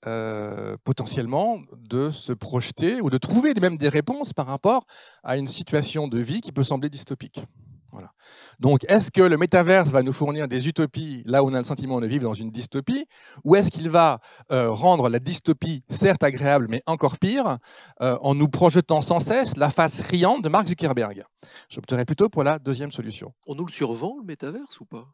[0.07, 4.85] euh, potentiellement de se projeter ou de trouver même des réponses par rapport
[5.23, 7.43] à une situation de vie qui peut sembler dystopique.
[7.91, 8.13] Voilà.
[8.61, 11.65] Donc, est-ce que le métaverse va nous fournir des utopies là où on a le
[11.65, 13.07] sentiment de vivre dans une dystopie
[13.45, 14.19] Ou est-ce qu'il va
[14.53, 17.57] euh, rendre la dystopie, certes agréable, mais encore pire,
[18.03, 21.25] euh, en nous projetant sans cesse la face riante de Mark Zuckerberg?
[21.71, 23.33] J'opterais plutôt pour la deuxième solution.
[23.47, 25.07] On nous le survend, le métaverse, ou pas?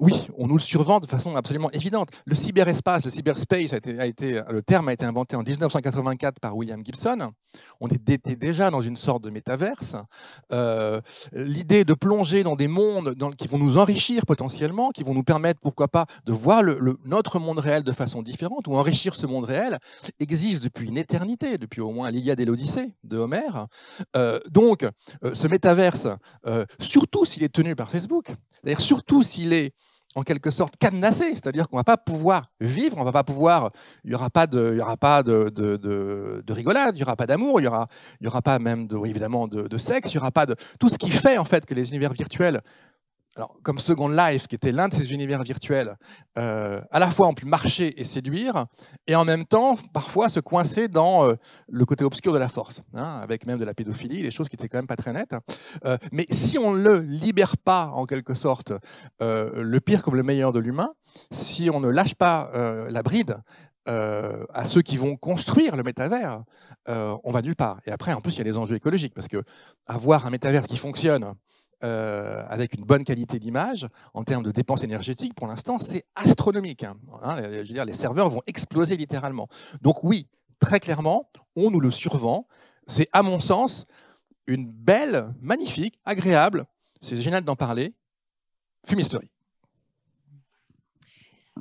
[0.00, 2.08] Oui, on nous le survend de façon absolument évidente.
[2.26, 6.84] Le cyberespace, le cyberspace, a été, le terme a été inventé en 1984 par William
[6.84, 7.30] Gibson.
[7.80, 9.94] On était déjà dans une sorte de métaverse.
[10.52, 11.00] Euh,
[11.32, 15.60] L'idée de plonger dans des mondes qui vont nous enrichir potentiellement, qui vont nous permettre,
[15.60, 16.62] pourquoi pas, de voir
[17.04, 19.78] notre monde réel de façon différente ou enrichir ce monde réel,
[20.18, 23.68] existe depuis une éternité, depuis au moins l'Iliade et l'Odyssée de Homère.
[24.16, 24.82] Euh, donc,
[25.22, 26.08] euh, ce métaverse,
[26.80, 29.72] surtout s'il est tenu par Facebook, c'est-à-dire surtout s'il est
[30.14, 33.70] en quelque sorte cadenassé, c'est-à-dire qu'on va pas pouvoir vivre, on va pas pouvoir,
[34.04, 37.00] il y aura pas de, il y aura pas de, de, de, de rigolade, il
[37.00, 37.88] y aura pas d'amour, il y aura,
[38.20, 40.88] il y aura pas même de, évidemment de, sexe, il y aura pas de tout
[40.88, 42.62] ce qui fait en fait que les univers virtuels
[43.62, 45.96] comme Second Life, qui était l'un de ces univers virtuels,
[46.38, 48.66] euh, à la fois ont pu marcher et séduire,
[49.06, 51.34] et en même temps, parfois, se coincer dans euh,
[51.68, 54.56] le côté obscur de la force, hein, avec même de la pédophilie, des choses qui
[54.56, 55.34] étaient quand même pas très nettes.
[55.84, 58.72] Euh, mais si on ne libère pas, en quelque sorte,
[59.20, 60.92] euh, le pire comme le meilleur de l'humain,
[61.30, 63.38] si on ne lâche pas euh, la bride
[63.88, 66.42] euh, à ceux qui vont construire le métavers,
[66.86, 67.80] on va nulle part.
[67.86, 69.42] Et après, en plus, il y a les enjeux écologiques, parce que
[69.86, 71.34] avoir un métavers qui fonctionne,
[71.84, 76.82] euh, avec une bonne qualité d'image, en termes de dépenses énergétiques, pour l'instant, c'est astronomique.
[76.82, 76.96] Hein.
[77.22, 79.48] Hein, les serveurs vont exploser littéralement.
[79.82, 80.26] Donc oui,
[80.60, 82.46] très clairement, on nous le survend.
[82.86, 83.86] C'est, à mon sens,
[84.46, 86.64] une belle, magnifique, agréable,
[87.00, 87.92] c'est génial d'en parler,
[88.86, 89.33] fumisterie.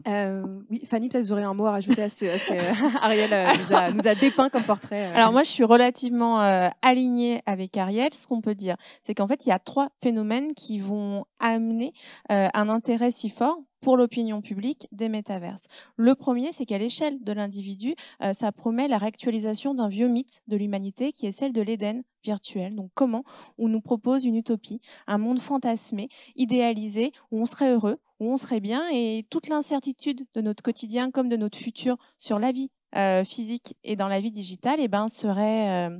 [0.08, 3.91] Euh, oui, Fanny, peut-être vous aurez un mot à rajouter à ce, que Ariel euh,
[3.93, 5.12] nous, a, dépeint comme portrait.
[5.12, 5.15] Euh.
[5.15, 8.10] Alors moi, je suis relativement euh, alignée avec Ariel.
[8.13, 11.93] Ce qu'on peut dire, c'est qu'en fait, il y a trois phénomènes qui vont amener
[12.29, 15.67] un intérêt si fort pour l'opinion publique des métaverses.
[15.97, 17.95] Le premier, c'est qu'à l'échelle de l'individu,
[18.32, 22.75] ça promet la réactualisation d'un vieux mythe de l'humanité qui est celle de l'Éden virtuel.
[22.75, 23.23] Donc comment
[23.58, 28.38] on nous propose une utopie, un monde fantasmé, idéalisé, où on serait heureux, où on
[28.38, 32.71] serait bien, et toute l'incertitude de notre quotidien comme de notre futur sur la vie
[32.95, 35.89] euh, physique et dans la vie digitale, eh ben, serait...
[35.89, 35.99] Euh,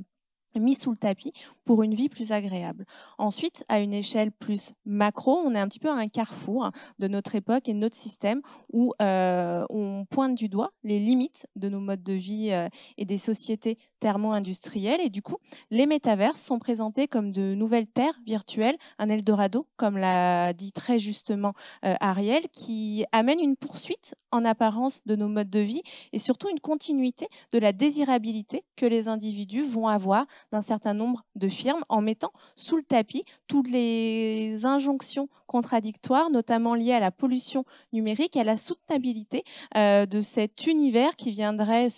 [0.60, 1.32] mis sous le tapis
[1.64, 2.84] pour une vie plus agréable.
[3.18, 7.08] Ensuite, à une échelle plus macro, on est un petit peu à un carrefour de
[7.08, 11.68] notre époque et de notre système où euh, on pointe du doigt les limites de
[11.68, 15.00] nos modes de vie euh, et des sociétés thermo-industrielles.
[15.00, 15.36] Et du coup,
[15.70, 20.98] les métaverses sont présentés comme de nouvelles terres virtuelles, un Eldorado, comme l'a dit très
[20.98, 26.18] justement euh, Ariel, qui amène une poursuite en apparence de nos modes de vie et
[26.18, 31.48] surtout une continuité de la désirabilité que les individus vont avoir d'un certain nombre de
[31.88, 38.36] en mettant sous le tapis toutes les injonctions contradictoires, notamment liées à la pollution numérique
[38.36, 39.44] et à la soutenabilité
[39.76, 41.88] euh, de cet univers qui viendrait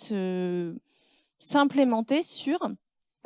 [1.39, 2.59] s'implémenter sur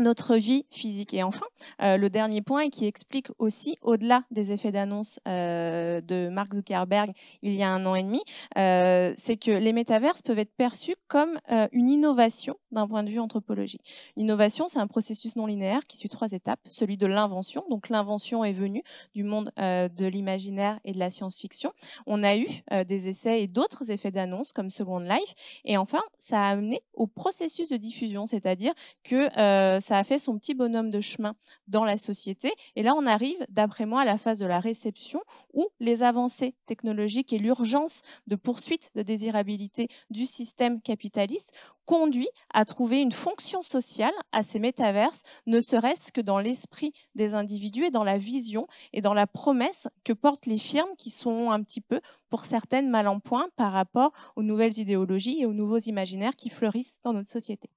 [0.01, 1.13] notre vie physique.
[1.13, 1.45] Et enfin,
[1.81, 7.11] euh, le dernier point qui explique aussi, au-delà des effets d'annonce euh, de Mark Zuckerberg
[7.41, 8.21] il y a un an et demi,
[8.57, 11.39] euh, c'est que les métaverses peuvent être perçus comme
[11.71, 13.81] une innovation d'un point de vue anthropologique.
[14.15, 16.59] L'innovation, c'est un processus non linéaire qui suit trois étapes.
[16.67, 18.83] Celui de l'invention, donc l'invention est venue
[19.13, 21.71] du monde de l'imaginaire et de la science-fiction.
[22.07, 22.47] On a eu
[22.85, 25.33] des essais et d'autres effets d'annonce comme Second Life.
[25.65, 30.38] Et enfin, ça a amené au processus de diffusion, c'est-à-dire que ça a fait son
[30.38, 31.36] petit bonhomme de chemin
[31.67, 32.51] dans la société.
[32.75, 35.21] Et là, on arrive, d'après moi, à la phase de la réception
[35.54, 41.51] où les avancées technologiques et l'urgence de poursuite de désirabilité du système capitaliste
[41.86, 47.36] conduit à trouver une fonction sociale à ces métaverses, ne serait-ce que dans l'esprit des
[47.36, 51.51] individus et dans la vision et dans la promesse que portent les firmes qui sont
[51.51, 51.99] un petit peu,
[52.30, 56.49] pour certaines, mal en point par rapport aux nouvelles idéologies et aux nouveaux imaginaires qui
[56.49, 57.69] fleurissent dans notre société.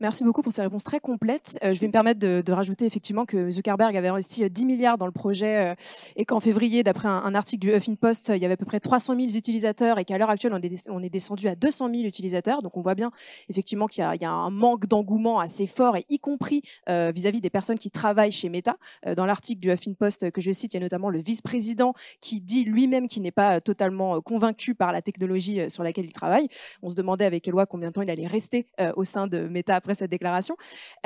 [0.00, 1.58] Merci beaucoup pour ces réponses très complètes.
[1.62, 5.06] Euh, je vais me permettre de, rajouter effectivement que Zuckerberg avait investi 10 milliards dans
[5.06, 5.74] le projet euh,
[6.16, 8.80] et qu'en février, d'après un, article du Huffington Post, il y avait à peu près
[8.80, 12.62] 300 000 utilisateurs et qu'à l'heure actuelle, on est, descendu à 200 000 utilisateurs.
[12.62, 13.10] Donc on voit bien
[13.48, 17.42] effectivement qu'il y, a un manque d'engouement assez fort et y compris euh, vis-à-vis -vis
[17.42, 18.76] des personnes qui travaillent chez Meta.
[19.06, 21.94] Euh, dans l'article du Huffington Post que je cite, il y a notamment le vice-président
[22.20, 26.48] qui dit lui-même qu'il n'est pas totalement convaincu par la technologie sur laquelle il travaille.
[26.82, 29.76] On se demandait avec Eloi combien de temps il allait rester au sein de Meta
[29.76, 30.56] après cette déclaration.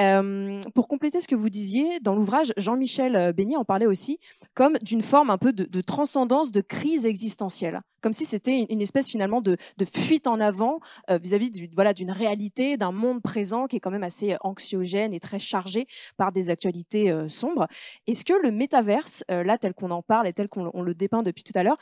[0.00, 4.18] Euh, pour compléter ce que vous disiez, dans l'ouvrage, Jean-Michel Béni en parlait aussi
[4.54, 9.08] comme d'une forme un peu de, transcendance, de crise existentielle, comme si c'était une espèce
[9.08, 10.80] finalement de, de fuite en avant
[11.10, 15.12] euh, vis-à-vis -vis voilà, d'une réalité, d'un monde présent qui est quand même assez anxiogène
[15.12, 17.66] et très chargé par des actualités euh, sombres.
[18.06, 21.22] Est-ce que le métaverse, euh, là tel qu'on en parle et tel qu'on le dépeint
[21.22, 21.78] depuis tout à l'heure,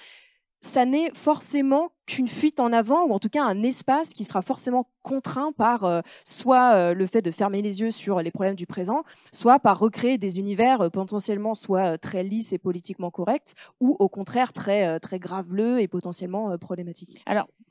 [0.64, 4.40] ça n'est forcément qu'une fuite en avant, ou en tout cas un espace qui sera
[4.40, 8.54] forcément contraint par euh, soit euh, le fait de fermer les yeux sur les problèmes
[8.54, 13.52] du présent, soit par recréer des univers euh, potentiellement soit très lisses et politiquement corrects,
[13.80, 17.20] ou au contraire très, très graveleux et potentiellement problématiques.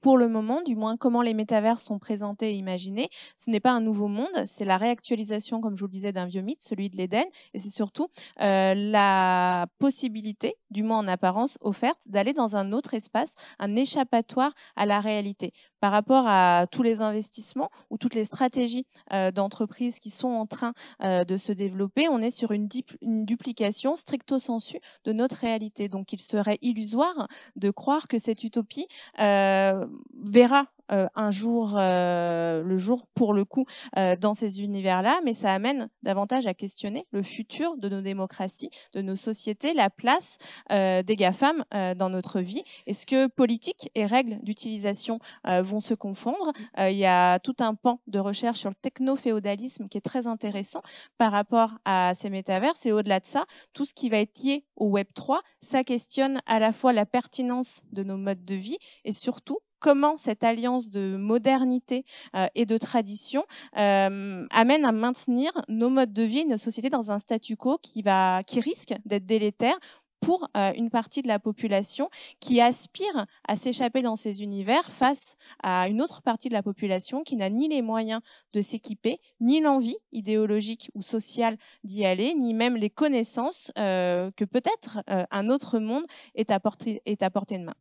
[0.04, 3.72] Pour le moment, du moins, comment les métavers sont présentés et imaginés, ce n'est pas
[3.72, 6.89] un nouveau monde, c'est la réactualisation, comme je vous le disais, d'un vieux mythe, celui
[6.89, 12.74] de l'Éden, et c'est surtout la possibilité, du moins en apparence, offerte d'aller dans un
[12.74, 15.54] autre espace, un échappatoire à la réalité.
[15.84, 20.46] Par rapport à tous les investissements ou toutes les stratégies euh, d'entreprises qui sont en
[20.46, 20.72] train
[21.04, 22.69] euh, de se développer, on est sur une,
[23.02, 25.89] duplication stricto sensu de notre réalité.
[25.89, 28.88] Donc il serait illusoire de croire que cette utopie
[29.19, 29.86] euh,
[30.24, 33.65] verra euh, un jour euh, le jour pour le coup
[33.98, 38.69] euh, dans ces univers-là, mais ça amène davantage à questionner le futur de nos démocraties,
[38.93, 40.38] de nos sociétés, la place
[40.69, 41.63] des GAFAM
[41.98, 42.63] dans notre vie.
[42.88, 46.52] Est-ce que politique et règles d'utilisation vont se confondre?
[46.78, 50.82] Il y a tout un pan de recherche sur le techno-féodalisme qui est très intéressant
[51.17, 52.86] par rapport à ces métaverses.
[52.86, 56.41] Et au-delà de ça, tout ce qui va être lié au Web 3, ça questionne
[56.46, 60.89] à la fois la pertinence de nos modes de vie et surtout comment cette alliance
[60.89, 62.06] de modernité
[62.38, 63.43] euh, et de tradition
[63.78, 67.78] euh, amène à maintenir nos modes de vie et nos sociétés dans un statu quo
[67.82, 69.78] qui, va, qui risque d'être délétère
[70.22, 75.36] pour euh, une partie de la population qui aspire à s'échapper dans ces univers face
[75.62, 78.22] à une autre partie de la population qui n'a ni les moyens
[78.54, 85.04] de s'équiper, ni l'envie idéologique ou sociale d'y aller, ni même les connaissances que peut-être
[85.08, 86.62] un autre monde est à
[87.06, 87.76] est à portée de main.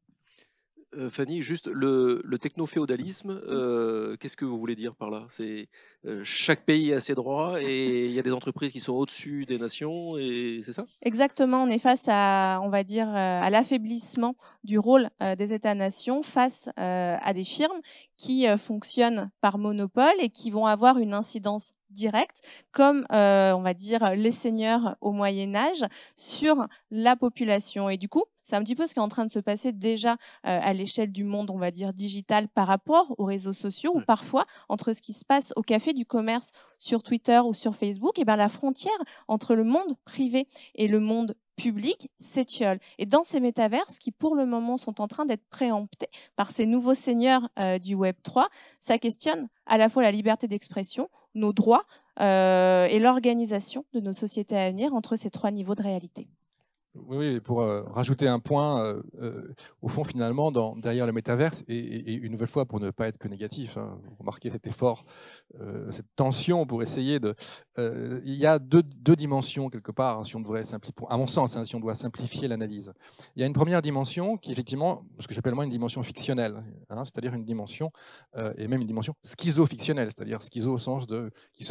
[0.95, 5.25] Euh, Fanny, juste le, le techno-féodalisme, euh, qu'est-ce que vous voulez dire par là?
[5.31, 5.69] C'est
[6.05, 9.47] euh, chaque pays a ses droits et il y a des entreprises qui sont au-dessus
[9.47, 10.85] des nations et c'est ça?
[11.01, 16.69] Exactement, on est face à, on va dire, à l'affaiblissement du rôle des États-nations face
[16.77, 17.81] à des firmes
[18.17, 22.41] qui fonctionnent par monopole et qui vont avoir une incidence directe,
[22.73, 25.85] comme on va dire les seigneurs au Moyen Âge,
[26.17, 27.89] sur la population.
[27.89, 29.73] Et du coup, c'est un petit peu ce qui est en train de se passer
[29.73, 30.17] déjà euh,
[30.63, 34.47] à l'échelle du monde, on va dire, digital par rapport aux réseaux sociaux, ou parfois
[34.69, 38.25] entre ce qui se passe au café du commerce sur Twitter ou sur Facebook, et
[38.25, 38.93] bien la frontière
[39.29, 42.79] entre le monde privé et le monde public s'étiole.
[42.99, 46.67] Et dans ces métaverses, qui pour le moment sont en train d'être préemptés par ces
[46.67, 48.49] nouveaux seigneurs euh, du Web 3,
[48.81, 51.85] ça questionne à la fois la liberté d'expression, nos droits
[52.21, 56.29] euh, et l'organisation de nos sociétés à venir entre ces trois niveaux de réalité.
[56.95, 62.13] Oui, pour euh, rajouter un point, euh, euh, au fond, finalement, derrière le métaverse, et,
[62.13, 65.05] une nouvelle fois, pour ne pas être que négatif, hein, vous remarquez cet effort,
[65.91, 67.35] cette tension pour essayer de...
[67.79, 68.83] il y a deux,
[69.17, 71.95] dimensions, quelque part, hein, si on devrait simplifier, à mon sens, hein, si on doit
[71.95, 72.93] simplifier l'analyse.
[73.37, 76.63] Il y a une première dimension qui effectivement ce que j'appelle moi une dimension fictionnelle,
[76.89, 77.93] c'est-à-dire une dimension,
[78.57, 81.31] et même une dimension schizo-fictionnelle, c'est-à-dire schizo au sens de...
[81.53, 81.65] qui,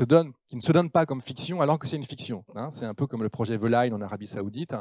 [0.47, 2.43] qui ne se donne pas comme fiction alors que c'est une fiction.
[2.71, 4.73] c'est un peu comme le projet The Line en Arabie Saoudite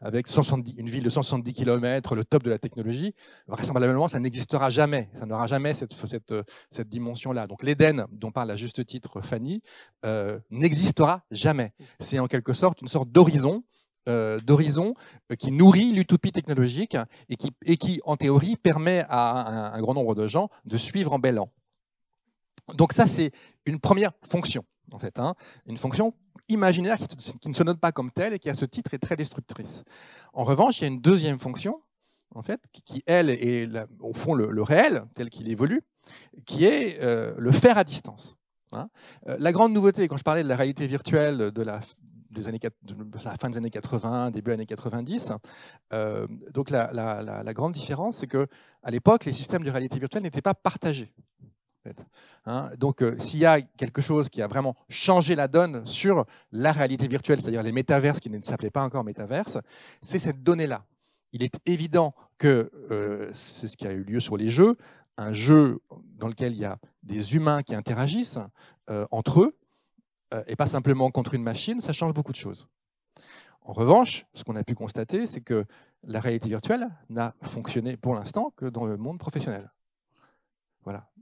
[0.00, 3.14] avec 170, une ville de 170 km, le top de la technologie,
[3.46, 5.08] vraisemblablement, ça n'existera jamais.
[5.18, 7.46] Ça n'aura jamais cette, dimension-là.
[7.46, 9.62] Donc l'Éden, dont parle à juste titre Fanny,
[10.04, 11.72] euh, n'existera jamais.
[12.00, 13.62] C'est en quelque sorte une sorte d'horizon
[14.08, 14.94] euh, d'horizon
[15.30, 16.96] euh, qui nourrit l'utopie technologique
[17.28, 21.12] et qui, et qui, en théorie, permet à un, grand nombre de gens de suivre
[21.12, 21.52] en bel an.
[22.72, 23.32] Donc ça, c'est
[23.66, 25.34] une première fonction, en fait, hein,
[25.66, 26.14] une fonction
[26.48, 29.16] imaginaire qui, ne se note pas comme telle et qui, à ce titre, est très
[29.16, 29.84] destructrice.
[30.32, 31.80] En revanche, il y a une deuxième fonction,
[32.34, 33.68] en fait, qui, elle, est
[34.00, 35.82] au fond le, réel, tel qu'il évolue,
[36.46, 38.36] qui est euh, le faire à distance.
[38.72, 38.88] Hein.
[39.28, 41.80] Euh, la grande nouveauté, quand je parlais de la réalité virtuelle de la,
[42.30, 42.60] des années,
[43.24, 45.32] la fin des années 80, début années 90,
[45.92, 48.46] euh, donc la, la, grande différence, c'est que
[48.82, 51.12] à l'époque, les systèmes de réalité virtuelle n'étaient pas partagés.
[52.46, 52.70] Hein.
[52.78, 56.72] Donc, euh, s'il y a quelque chose qui a vraiment changé la donne sur la
[56.72, 59.58] réalité virtuelle, c'est-à-dire les métaverses qui ne s'appelaient pas encore métaverses,
[60.00, 60.84] c'est cette donnée-là.
[61.32, 64.76] Il est évident que euh, c'est ce qui a eu lieu sur les jeux,
[65.16, 65.80] un jeu
[66.16, 68.38] dans lequel il y a des humains qui interagissent
[68.90, 69.56] euh, entre eux,
[70.46, 72.68] et pas simplement contre une machine, ça change beaucoup de choses.
[73.62, 75.64] En revanche, ce qu'on a pu constater, c'est que
[76.02, 79.70] la réalité virtuelle n'a fonctionné pour l'instant que dans le monde professionnel.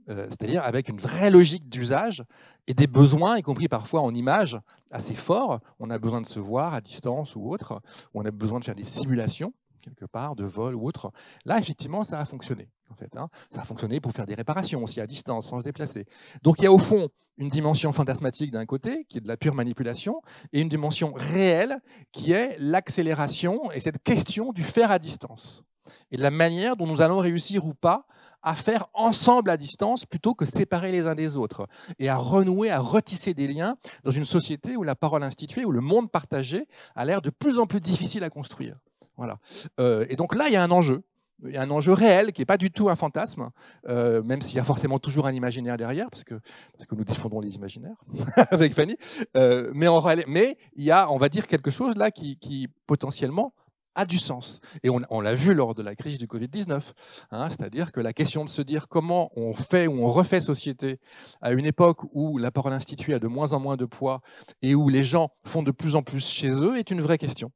[0.09, 2.23] Euh, c'est-à-dire avec une vraie logique d'usage
[2.67, 4.57] et des besoins, y compris parfois en images
[4.91, 5.59] assez forts.
[5.79, 7.81] On a besoin de se voir à distance ou autre,
[8.13, 9.53] on a besoin de faire des simulations
[9.87, 11.11] quelque part, de vol ou autre.
[11.45, 12.69] Là, effectivement, ça a fonctionné.
[12.89, 13.29] En fait, hein.
[13.49, 16.05] Ça a fonctionné pour faire des réparations aussi à distance, sans se déplacer.
[16.41, 19.37] Donc il y a au fond une dimension fantasmatique d'un côté, qui est de la
[19.37, 20.21] pure manipulation,
[20.53, 21.77] et une dimension réelle,
[22.11, 25.63] qui est l'accélération et cette question du faire à distance.
[26.11, 28.07] Et de la manière dont nous allons réussir ou pas
[28.43, 31.67] à faire ensemble à distance plutôt que séparer les uns des autres,
[31.99, 35.71] et à renouer, à retisser des liens dans une société où la parole instituée, où
[35.71, 38.77] le monde partagé a l'air de plus en plus difficile à construire.
[39.17, 39.39] Voilà.
[39.79, 41.03] Euh, et donc là, il y a un enjeu.
[41.45, 43.51] Il y a un enjeu réel qui n'est pas du tout un fantasme,
[43.87, 46.33] euh, même s'il y a forcément toujours un imaginaire derrière, parce que,
[46.75, 47.97] parce que nous défendons les imaginaires
[48.51, 48.97] avec Fanny.
[49.35, 49.87] Euh, mais,
[50.27, 53.53] mais il y a, on va dire, quelque chose là qui, qui potentiellement
[53.97, 54.61] a du sens.
[54.83, 56.93] Et on, l'a vu lors de la crise du Covid-19.
[57.31, 60.99] Hein, C'est-à-dire que la question de se dire comment on fait ou on refait société
[61.41, 64.21] à une époque où la parole instituée a de moins en moins de poids
[64.61, 67.51] et où les gens font de plus en plus chez eux est une vraie question.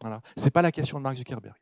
[0.00, 0.20] Voilà.
[0.36, 1.61] Ce n'est pas la question de Mark Zuckerberg.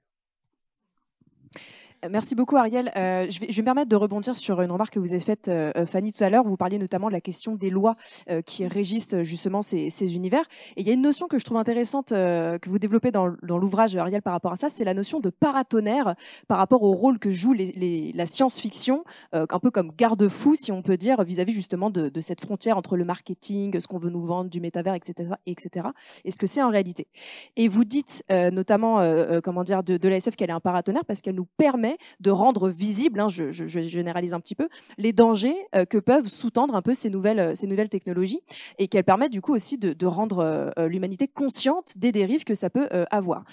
[2.09, 2.91] Merci beaucoup Ariel.
[2.97, 5.85] Euh, je, vais, me permettre de rebondir sur une remarque que vous avez faite, euh,
[5.85, 6.45] Fanny, tout à l'heure.
[6.45, 7.95] Vous parliez notamment de la question des lois
[8.31, 10.45] euh, qui régissent justement ces, univers.
[10.77, 13.27] Et il y a une notion que je trouve intéressante euh, que vous développez dans,
[13.43, 16.15] l'ouvrage, Ariel, par rapport à ça, c'est la notion de paratonnerre
[16.49, 20.81] par rapport au rôle que joue la science-fiction, euh, un peu comme garde-fou, si on
[20.81, 24.11] peut dire, vis-à-vis -vis justement de, de, cette frontière entre le marketing, ce qu'on veut
[24.11, 25.89] nous vendre, du métavers, etc., etc.
[26.25, 27.09] Et ce que c'est en réalité?
[27.57, 29.03] Et vous dites notamment,
[29.43, 31.90] comment dire, de, de l'ASF qu'elle est un paratonnerre parce qu'elle nous permet
[32.21, 36.75] de rendre visible, hein, je, généralise un petit peu, les dangers euh, que peuvent sous-tendre
[36.75, 38.41] un peu ces nouvelles, euh, ces nouvelles technologies
[38.79, 42.69] et qu'elles permettent du coup aussi de, rendre euh, l'humanité consciente des dérives que ça
[42.69, 43.45] peut avoir.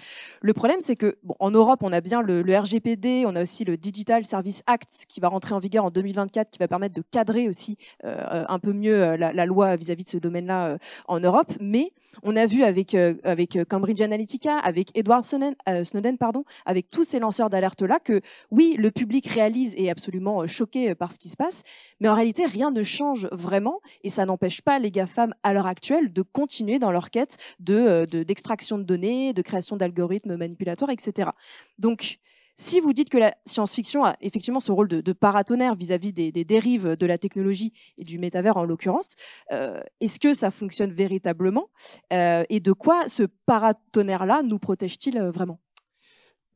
[0.42, 3.64] Le problème, c'est que bon, en Europe, on a bien le, RGPD, on a aussi
[3.64, 7.04] le Digital Service Act qui va rentrer en vigueur en 2024, qui va permettre de
[7.12, 11.92] cadrer aussi un peu mieux la, loi vis-à-vis -vis de ce domaine-là en Europe, mais
[12.24, 17.20] on a vu avec, avec Cambridge Analytica, avec Edward Snowden, Snowden pardon, avec tous ces
[17.20, 21.20] lanceurs d'alerte-là, que oui, le public réalise et est absolument euh, choqué euh, par ce
[21.20, 21.64] qui se passe,
[22.00, 25.68] mais en réalité, rien ne change vraiment et ça n'empêche pas les GAFAM à l'heure
[25.68, 30.92] actuelle de continuer dans leur quête de, d'extraction de, de données, de création d'algorithmes manipulatoires,
[30.92, 31.30] etc.
[31.78, 32.20] Donc,
[32.60, 36.96] si vous dites que la science-fiction a effectivement ce rôle de, paratonnerre vis-à-vis des, dérives
[36.96, 39.16] de la technologie et du métavers en l'occurrence,
[39.52, 41.70] euh, est-ce que ça fonctionne véritablement?
[42.12, 45.60] Euh, Et de quoi ce paratonnerre-là nous protège-t-il vraiment?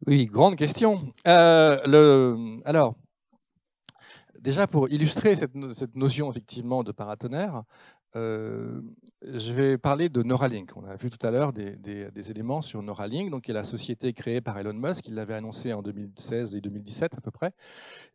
[0.07, 1.13] Oui, grande question.
[1.27, 2.95] Euh, alors,
[4.39, 7.63] déjà pour illustrer cette, cette, notion effectivement de paratonnerre,
[8.15, 8.81] euh,
[9.23, 10.71] je vais parler de Neuralink.
[10.75, 14.13] On a vu tout à l'heure des, éléments sur Neuralink, donc qui est la société
[14.13, 15.07] créée par Elon Musk.
[15.07, 17.51] Il l'avait annoncé en 2016 et 2017 à peu près,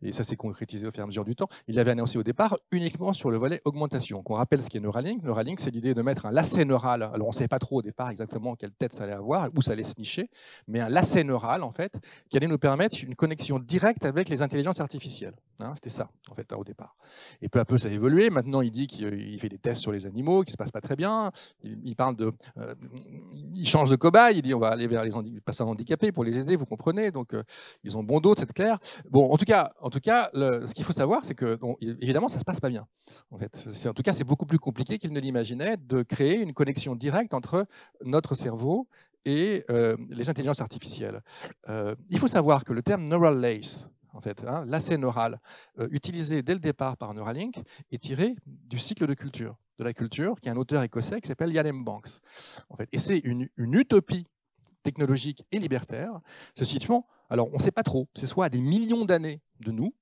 [0.02, 1.48] et ça s'est concrétisé au fur et à mesure du temps.
[1.68, 4.22] Il l'avait annoncé au départ uniquement sur le volet augmentation.
[4.22, 5.22] Qu'on rappelle ce qu'est Neuralink.
[5.22, 7.02] Neuralink, c'est l'idée de mettre un lacet neural.
[7.02, 9.62] Alors on ne savait pas trop au départ exactement quelle tête ça allait avoir, où
[9.62, 10.28] ça allait se nicher,
[10.66, 14.42] mais un lacet neural en fait, qui allait nous permettre une connexion directe avec les
[14.42, 15.34] intelligences artificielles.
[15.60, 16.96] Hein, C'était ça en fait au départ.
[17.40, 18.28] Et peu à peu ça a évolué.
[18.28, 20.96] Maintenant il dit qu'il fait des tests sur les animaux, qui se passe pas très
[20.96, 21.30] bien.
[21.62, 22.74] Il, parle de, euh,
[23.54, 24.38] il change de cobaye.
[24.38, 26.56] Il dit on va aller vers les personnes handicapées pour les aider.
[26.56, 27.44] Vous comprenez Donc euh,
[27.84, 28.78] ils ont bon dos, c'est clair.
[29.08, 32.40] Bon, en tout cas, en tout cas, ce qu'il faut savoir, c'est que évidemment ça
[32.40, 32.86] se passe pas bien.
[33.30, 36.52] En fait, en tout cas, c'est beaucoup plus compliqué qu'il ne l'imaginait de créer une
[36.52, 37.66] connexion directe entre
[38.04, 38.88] notre cerveau
[39.24, 41.20] et euh, les intelligences artificielles.
[42.10, 45.38] Il faut savoir que le terme neural lace, en fait, hein, lacet neural,
[45.90, 50.40] utilisé dès le départ par Neuralink, est tiré du cycle de culture, de la culture,
[50.40, 51.84] qui est un auteur écossais qui s'appelle Ian M.
[51.84, 52.20] Banks.
[52.68, 52.88] En fait.
[52.92, 54.26] Et c'est une, utopie
[54.82, 56.20] technologique et libertaire
[56.54, 59.72] se situant, alors on ne sait pas trop, c'est soit à des millions d'années de
[59.72, 59.92] nous,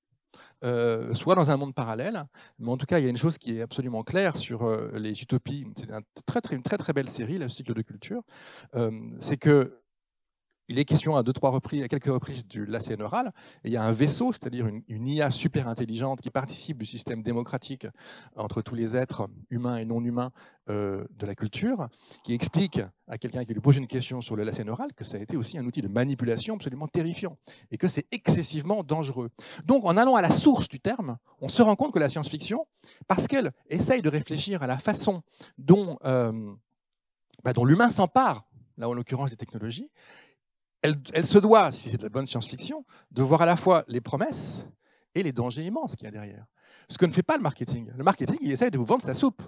[0.63, 2.25] euh, soit dans un monde parallèle.
[2.59, 4.91] Mais en tout cas, il y a une chose qui est absolument claire sur euh,
[4.95, 5.67] les utopies.
[5.77, 5.91] C'est
[6.55, 8.23] une très très belle série, le cycle de culture.
[8.75, 9.84] Euh, c'est que
[10.69, 13.33] il est question à deux, trois reprises, à quelques reprises du lacet neural.
[13.65, 17.23] Et il y a un vaisseau, c'est-à-dire une, IA super intelligente qui participe du système
[17.23, 17.87] démocratique
[18.37, 20.31] entre tous les êtres humains et non humains
[20.71, 21.89] euh, de la culture,
[22.25, 25.19] qui explique à quelqu'un qui lui pose une question sur le lacet neural que ça
[25.19, 27.37] a été aussi un outil de manipulation absolument terrifiant
[27.71, 29.29] et que c'est excessivement dangereux.
[29.67, 32.67] Donc, en allant à la source du terme, on se rend compte que la science-fiction,
[33.07, 35.23] parce qu'elle essaye de réfléchir à la façon
[35.59, 36.55] dont, euh,
[37.43, 38.47] bah, dont l'humain s'empare,
[38.77, 39.91] là en l'occurrence des technologies,
[41.13, 44.03] elle, se doit, si c'est de la bonne science-fiction, de voir à la fois les
[44.03, 44.69] promesses
[45.15, 46.45] et les dangers immenses qu'il y a derrière.
[46.89, 47.91] Ce que ne fait pas le marketing.
[47.97, 49.43] Le marketing, il essaye de vous vendre sa soupe,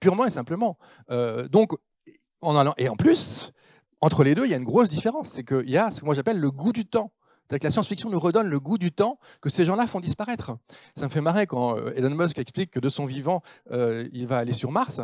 [0.00, 0.78] purement et simplement.
[1.10, 1.72] Euh, donc,
[2.40, 3.52] en allant, et en plus,
[4.00, 5.28] entre les deux, il y a une grosse différence.
[5.28, 7.12] C'est qu'il y a ce que moi j'appelle le goût du temps.
[7.50, 10.52] C'est-à-dire que la science-fiction nous redonne le goût du temps que ces gens-là font disparaître.
[10.94, 13.42] Ça me fait marrer quand euh, Elon Musk explique que de son vivant,
[13.72, 15.00] euh, il va aller sur Mars.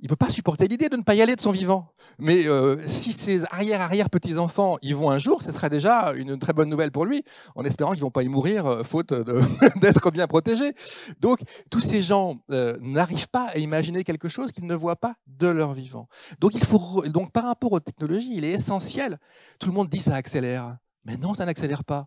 [0.00, 1.92] Il ne peut pas supporter l'idée de ne pas y aller de son vivant.
[2.20, 6.68] Mais euh, si ses arrière-arrière-petits-enfants y vont un jour, ce sera déjà une très bonne
[6.68, 7.24] nouvelle pour lui,
[7.56, 9.12] en espérant qu'ils ne vont pas y mourir euh, faute
[9.80, 10.72] d'être bien protégés.
[11.18, 15.16] Donc, tous ces gens euh, n'arrivent pas à imaginer quelque chose qu'ils ne voient pas
[15.26, 16.06] de leur vivant.
[16.38, 19.18] Donc, il faut, donc, par rapport aux technologies, il est essentiel.
[19.58, 20.76] Tout le monde dit ça accélère.
[21.08, 22.06] Mais non, ça n'accélère pas.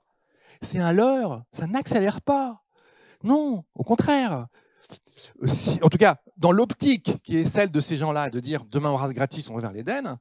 [0.62, 2.62] C'est un leurre, ça n'accélère pas.
[3.24, 4.46] Non, au contraire.
[5.82, 8.96] En tout cas, dans l'optique qui est celle de ces gens-là, de dire demain on
[8.96, 10.18] rase gratis, on va vers l'Éden,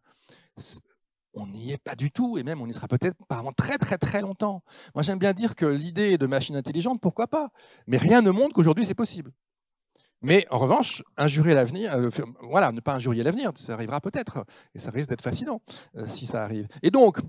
[1.35, 3.77] on n'y est pas du tout, et même on y sera peut-être pas avant très
[3.77, 4.63] très très longtemps.
[4.95, 7.51] Moi j'aime bien dire que l'idée de machine intelligente, pourquoi pas?
[7.87, 9.31] Mais rien ne montre qu'aujourd'hui c'est possible.
[10.23, 12.11] Mais en revanche, injurer l'avenir, euh,
[12.43, 15.61] voilà, ne pas injurier l'avenir, ça arrivera peut-être, et ça risque d'être fascinant
[15.97, 16.69] euh, si ça arrive.
[16.83, 17.21] Et donc,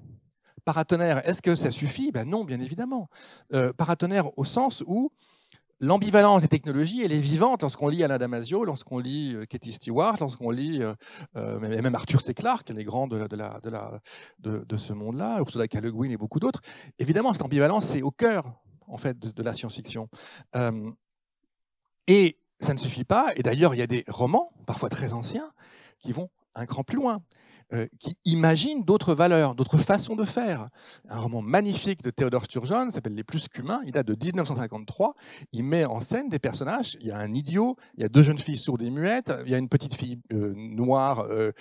[0.64, 2.12] paratonnerre, est-ce que ça suffit?
[2.12, 3.10] Ben Non, bien évidemment.
[3.54, 5.12] Euh, paratonnerre au sens où
[5.80, 10.18] l'ambivalence des technologies, elle est vivante lorsqu'on lit Alain Damasio, lorsqu'on lit euh, Katie Stewart,
[10.20, 10.94] lorsqu'on lit euh,
[11.36, 12.34] euh, même Arthur C.
[12.34, 15.76] Clarke, les grands de, de, de, ce monde-là, Ursula K.
[15.82, 16.62] Le Guin et beaucoup d'autres.
[17.00, 18.46] Évidemment, cette ambivalence, c'est au cœur
[18.92, 20.10] en fait, de, la science-fiction.
[20.56, 20.92] Euh,
[22.08, 23.32] et ça ne suffit pas.
[23.36, 25.52] Et d'ailleurs, il y a des romans, parfois très anciens,
[26.00, 27.22] qui vont un cran plus loin,
[27.74, 30.70] euh, qui imaginent d'autres valeurs, d'autres façons de faire.
[31.10, 33.82] Un roman magnifique de Theodore Sturgeon s'appelle Les plus qu'humains.
[33.86, 35.16] Il date de 1953.
[35.54, 36.98] Il met en scène des personnages.
[37.00, 39.52] Il y a un idiot, il y a deux jeunes filles sourdes et muettes, il
[39.52, 41.52] y a une petite fille euh, noire euh,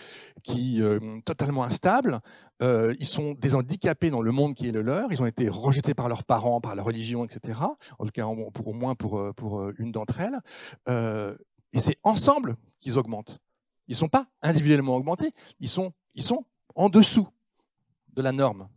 [0.42, 2.20] qui euh, totalement instable.
[2.62, 5.10] Ils sont des handicapés dans le monde qui est le leur.
[5.12, 7.58] Ils ont été rejetés par leurs parents, par la religion, etc.
[7.98, 10.38] En tout cas, au moins pour, une d'entre elles.
[11.72, 13.38] Et c'est ensemble qu'ils augmentent.
[13.88, 16.44] Ils ne sont pas individuellement augmentés, ils sont, ils sont
[16.74, 17.28] en dessous
[18.14, 18.68] de la norme,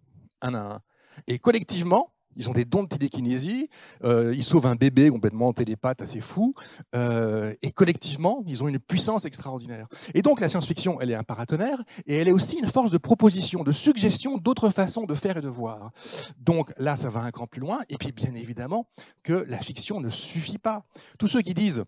[0.41, 0.81] un à un.
[1.27, 3.69] Et collectivement, ils ont des dons de télékinésie,
[4.03, 6.53] euh, ils sauvent un bébé complètement télépathe, assez fou,
[6.95, 9.87] euh, et collectivement, ils ont une puissance extraordinaire.
[10.13, 12.97] Et donc la science-fiction, elle est un paratonnerre, et elle est aussi une force de
[12.97, 15.91] proposition, de suggestion d'autres façons de faire et de voir.
[16.39, 18.87] Donc là, ça va un cran plus loin, et puis bien évidemment
[19.21, 20.85] que la fiction ne suffit pas.
[21.19, 21.83] Tous ceux qui disent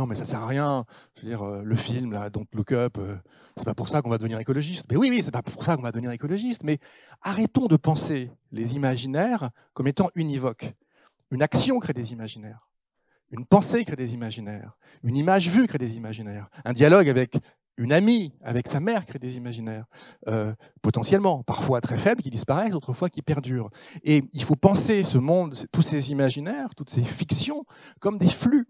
[0.00, 0.86] non, mais ça sert à rien.
[1.14, 3.16] Je veux dire, euh, le film, là, Don't Look Up, euh,
[3.58, 4.86] c'est pas pour ça qu'on va devenir écologiste.
[4.90, 6.64] Mais oui, oui, c'est pas pour ça qu'on va devenir écologiste.
[6.64, 6.78] Mais
[7.20, 10.72] arrêtons de penser les imaginaires comme étant univoques.
[11.30, 12.70] Une action crée des imaginaires.
[13.30, 14.78] Une pensée crée des imaginaires.
[15.02, 16.48] Une image vue crée des imaginaires.
[16.64, 17.36] Un dialogue avec
[17.76, 19.84] une amie, avec sa mère crée des imaginaires.
[20.28, 23.68] Euh, potentiellement, parfois très faibles, qui disparaissent, d'autres fois qui perdurent.
[24.02, 27.66] Et il faut penser ce monde, tous ces imaginaires, toutes ces fictions,
[28.00, 28.66] comme des flux.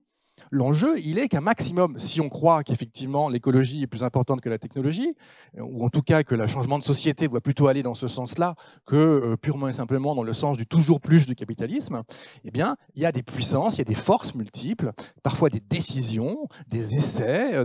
[0.53, 4.59] L'enjeu, il est qu'un maximum, si on croit qu'effectivement l'écologie est plus importante que la
[4.59, 5.14] technologie,
[5.57, 8.09] euh, ou en tout cas que le changement de société doit plutôt aller dans ce
[8.09, 12.03] sens-là que euh, purement et simplement dans le sens du toujours plus du capitalisme,
[12.44, 14.90] eh bien, il y a des puissances, il y a des forces multiples,
[15.22, 17.64] parfois des décisions, des essais, euh,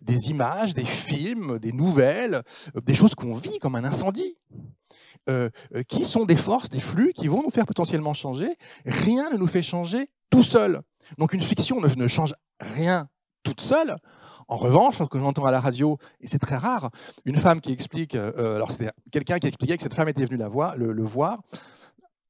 [0.00, 2.40] des, images, des films, des nouvelles,
[2.82, 4.38] des choses qu'on vit comme un incendie.
[5.28, 8.56] Euh, euh, qui sont des forces, des flux qui vont nous faire potentiellement changer.
[8.84, 10.82] Rien ne nous fait changer tout seul.
[11.18, 13.08] Donc une fiction ne, change rien
[13.42, 13.96] toute seule.
[14.48, 16.90] En revanche, ce que j'entends à la radio, et c'est très rare,
[17.24, 20.36] une femme qui explique, euh, alors c'était quelqu'un qui expliquait que cette femme était venue
[20.36, 21.40] la voir, le voir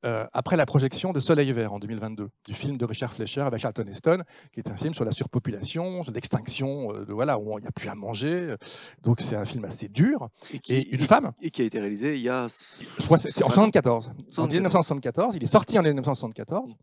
[0.04, 3.60] euh, après la projection de Soleil Vert en 2022, du film de Richard Fleischer avec
[3.60, 7.62] Charlton Heston, qui est un film sur la surpopulation, sur l'extinction, euh, voilà, où il
[7.62, 8.54] n'y a plus à manger.
[9.02, 10.28] Donc c'est un film assez dur.
[10.52, 12.44] Et, qui, Et une femme, et qui a été réalisé il y a.
[12.44, 14.06] en 74.
[14.06, 14.48] En 74.
[14.48, 16.74] 1974, il est sorti en 1974.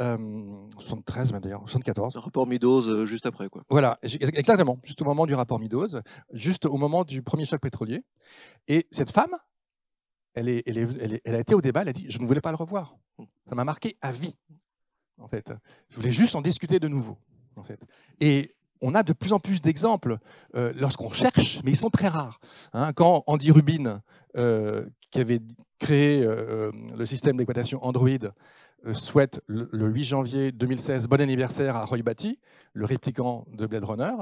[0.00, 0.16] Euh,
[0.78, 2.16] 73 même d'ailleurs, 74.
[2.16, 3.62] Un rapport Meadows euh, juste après, quoi.
[3.68, 6.00] Voilà, exactement, juste au moment du rapport Meadows,
[6.32, 8.04] juste au moment du premier choc pétrolier.
[8.68, 9.34] Et cette femme,
[10.38, 12.96] elle, a été au débat, elle a dit Je ne voulais pas le revoir.
[13.48, 14.36] Ça m'a marqué à vie,
[15.18, 15.52] en fait.
[15.88, 17.18] Je voulais juste en discuter de nouveau,
[17.56, 17.80] en fait.
[18.20, 20.18] Et on a de plus en plus d'exemples
[20.54, 22.40] euh, lorsqu'on cherche, mais ils sont très rares.
[22.72, 22.92] hein.
[22.92, 24.02] quand Andy Rubin,
[24.36, 25.40] euh, qui avait
[25.78, 28.10] créé euh, le système d'exploitation Android,
[28.92, 32.38] souhaite le, le 8 janvier 2016 bon anniversaire à Roy Batty,
[32.74, 34.14] le répliquant de Blade Runner,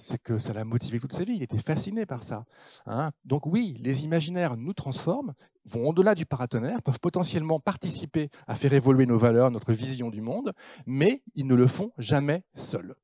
[0.00, 1.34] c'est que ça l'a motivé toute sa vie.
[1.36, 2.44] Il était fasciné par ça.
[2.86, 3.10] hein.
[3.24, 5.34] Donc oui, les imaginaires nous transforment,
[5.64, 10.20] vont au-delà du paratonnerre, peuvent potentiellement participer à faire évoluer nos valeurs, notre vision du
[10.20, 10.52] monde,
[10.86, 12.94] mais ils ne le font jamais seuls.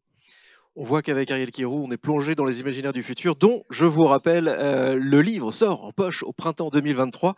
[0.74, 3.86] On voit qu'avec Ariel Kirou, on est plongé dans les imaginaires du futur, dont, je
[3.86, 7.34] vous rappelle, euh, le livre sort en poche au printemps 2023.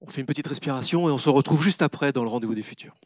[0.00, 2.62] On fait une petite respiration et on se retrouve juste après dans le rendez-vous des
[2.62, 2.96] futurs.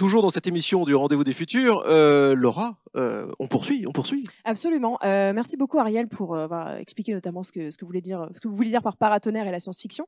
[0.00, 4.24] Toujours dans cette émission du Rendez-vous des Futurs, euh, Laura, euh, on poursuit, on poursuit.
[4.46, 4.98] Absolument.
[5.04, 6.38] Euh, merci beaucoup Ariel pour
[6.78, 8.96] expliquer notamment ce que, ce que vous voulez dire, ce que vous voulez dire par
[8.96, 10.06] paratonnerre et la science-fiction.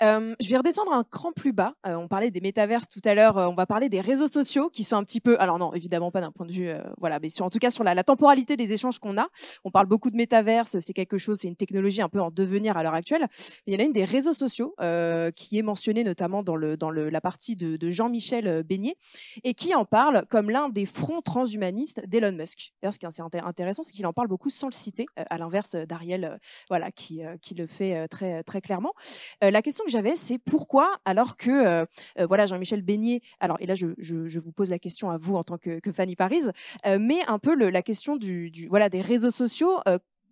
[0.00, 1.74] Je vais redescendre un cran plus bas.
[1.84, 3.36] On parlait des métaverses tout à l'heure.
[3.36, 5.38] on va parler des réseaux sociaux qui sont un petit peu.
[5.38, 7.84] Alors non, évidemment pas d'un point de vue, voilà, mais sur, en tout cas sur
[7.84, 9.28] la, temporalité des échanges qu'on a.
[9.62, 10.80] On parle beaucoup de métaverse.
[10.80, 13.28] C'est quelque chose, c'est une technologie un peu en devenir à l'heure actuelle.
[13.68, 14.74] Il y en a une des réseaux sociaux
[15.36, 18.96] qui est mentionnée notamment dans la partie de, de Jean-Michel Beignet
[19.44, 22.72] et qui en parle comme l'un des fronts transhumanistes d'Elon Musk.
[22.82, 25.24] D'ailleurs, ce qui est inté- intéressant, c'est qu'il en parle beaucoup sans le citer, euh,
[25.30, 26.36] à l'inverse d'Ariel, euh,
[26.68, 28.92] voilà, qui, euh, qui le fait très, très clairement.
[29.40, 31.86] La question que j'avais, c'est pourquoi, alors que
[32.24, 35.36] voilà, Jean-Michel Beignet, alors et là, je, je, je vous pose la question à vous
[35.36, 36.42] en tant que, que Fanny Paris,
[36.84, 39.78] mais un peu la question du voilà des réseaux sociaux.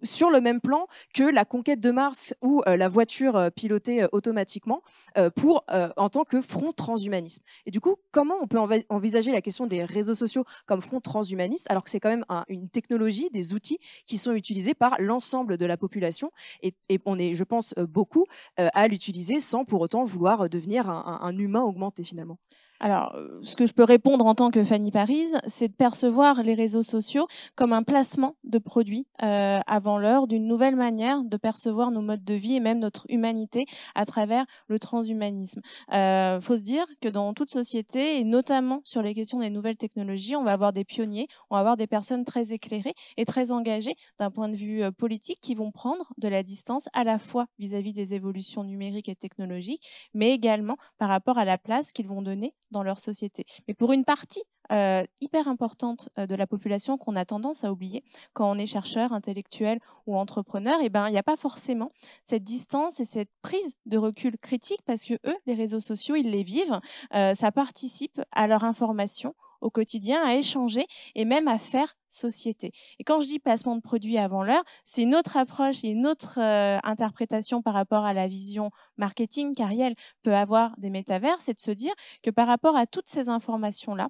[0.03, 4.03] Sur le même plan que la conquête de Mars ou euh, la voiture euh, pilotée
[4.03, 4.83] euh, automatiquement
[5.19, 5.65] euh, pour
[5.97, 7.43] en tant que front transhumanisme.
[7.67, 11.01] Et du coup, comment on peut envi- envisager la question des réseaux sociaux comme front
[11.01, 14.95] transhumaniste alors que c'est quand même un- une technologie, des outils qui sont utilisés par
[15.01, 16.31] l'ensemble de la population
[16.63, 16.75] et,
[17.05, 18.25] on est, je pense, beaucoup
[18.57, 22.39] à l'utiliser sans pour autant vouloir devenir un humain augmenté finalement?
[22.81, 26.43] Alors, euh, ce que je peux répondre en tant que Fanny Paris, c'est de percevoir
[26.43, 31.37] les réseaux sociaux comme un placement de produits euh, avant l'heure d'une nouvelle manière de
[31.37, 35.61] percevoir nos modes de vie et même notre humanité à travers le transhumanisme.
[35.93, 39.77] Euh, faut se dire que dans toute société, et notamment sur les questions des nouvelles
[39.77, 43.53] technologies, on va avoir des pionniers, on va avoir des personnes très éclairées et très
[43.53, 47.19] engagées d'un point de vue euh, politique qui vont prendre de la distance à la
[47.19, 52.09] fois vis-à-vis des évolutions numériques et technologiques, mais également par rapport à la place qu'ils
[52.09, 53.45] vont donner dans leur société.
[53.67, 57.71] Mais pour une partie euh, hyper importante euh, de la population qu'on a tendance à
[57.73, 58.03] oublier
[58.33, 62.43] quand on est chercheur, intellectuel ou entrepreneur, et ben il n'y a pas forcément cette
[62.43, 66.43] distance et cette prise de recul critique parce que eux, les réseaux sociaux, ils les
[66.43, 66.81] vivent,
[67.15, 72.73] euh, ça participe à leur information au quotidien, à échanger et même à faire société.
[72.99, 76.07] Et quand je dis placement de produits avant l'heure, c'est une autre approche et une
[76.07, 81.55] autre euh, interprétation par rapport à la vision marketing qu'Ariel peut avoir des métavers, c'est
[81.55, 81.93] de se dire
[82.23, 84.09] que par rapport à toutes ces informations-là,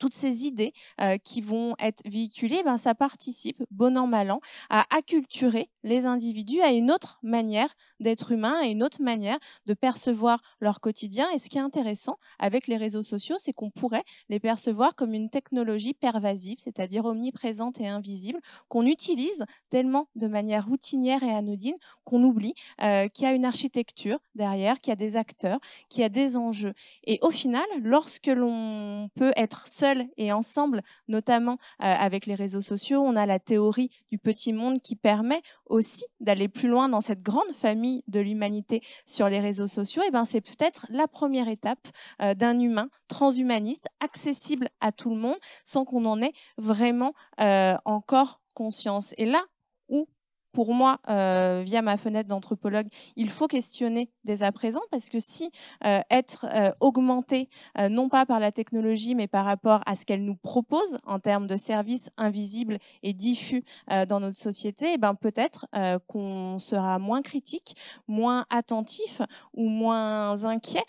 [0.00, 4.40] toutes ces idées euh, qui vont être véhiculées, ben, ça participe, bon an, mal an,
[4.70, 9.72] à acculturer les individus à une autre manière d'être humain, à une autre manière de
[9.72, 11.30] percevoir leur quotidien.
[11.30, 15.14] Et ce qui est intéressant avec les réseaux sociaux, c'est qu'on pourrait les percevoir comme
[15.14, 21.76] une technologie pervasive, c'est-à-dire omniprésente et invisible, qu'on utilise tellement de manière routinière et anodine
[22.04, 25.58] qu'on oublie euh, qu'il y a une architecture derrière, qu'il y a des acteurs,
[25.88, 26.74] qu'il y a des enjeux.
[27.04, 32.60] Et au final, lorsque l'on peut être seul et ensemble, notamment euh, avec les réseaux
[32.60, 35.42] sociaux, on a la théorie du petit monde qui permet
[35.76, 40.02] aussi d'aller plus loin dans cette grande famille de l'humanité sur les réseaux sociaux.
[40.06, 41.88] Et ben c'est peut-être la première étape
[42.22, 47.76] euh, d'un humain transhumaniste, accessible à tout le monde, sans qu'on en ait vraiment euh,
[47.84, 49.14] encore conscience.
[49.18, 49.44] Et là
[49.88, 50.08] où
[50.56, 55.20] pour moi, euh, via ma fenêtre d'anthropologue, il faut questionner dès à présent parce que
[55.20, 55.50] si
[55.84, 57.50] euh, être euh, augmenté,
[57.90, 61.46] non pas par la technologie, mais par rapport à ce qu'elle nous propose en termes
[61.46, 63.64] de services invisibles et diffus
[64.08, 65.66] dans notre société, eh ben peut-être
[66.06, 67.76] qu'on sera moins critique,
[68.08, 69.20] moins attentif
[69.52, 70.84] ou moins inquiet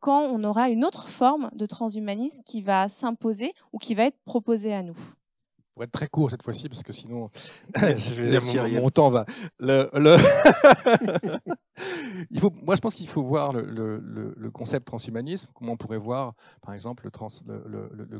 [0.00, 4.18] quand on aura une autre forme de transhumanisme qui va s'imposer ou qui va être
[4.24, 4.98] proposée à nous
[5.76, 7.28] pour être très court cette fois-ci, parce que sinon,
[7.76, 8.46] je vais- mon,
[8.80, 9.26] mon temps va.
[9.60, 10.16] Le, le-
[12.30, 16.32] il faut, moi, je pense qu'il faut voir le, concept transhumanisme, comment on pourrait voir,
[16.62, 17.28] par exemple, le, trans-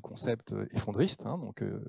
[0.03, 1.25] concept effondriste.
[1.25, 1.81] hein, donc, euh,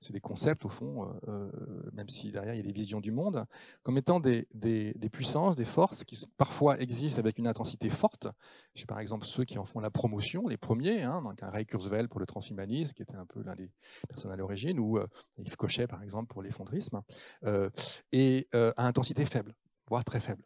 [0.00, 1.50] c'est des concepts, au fond, euh, euh,
[1.92, 3.44] même si derrière il y a des visions du monde,
[3.84, 8.26] comme étant des, des- des puissances, des forces qui parfois existent avec une intensité forte.
[8.74, 11.64] J'ai par exemple ceux qui en font la promotion, les premiers, hein, donc un Ray
[11.64, 13.70] Kurzweil pour le transhumanisme, qui était un peu l'un des
[14.08, 15.06] personnes à l'origine, ou euh,
[15.38, 17.02] Yves Cochet, par exemple, pour l'effondrisme,
[17.44, 17.70] euh,
[18.12, 19.54] et euh, à intensité faible,
[19.88, 20.44] voire très faible.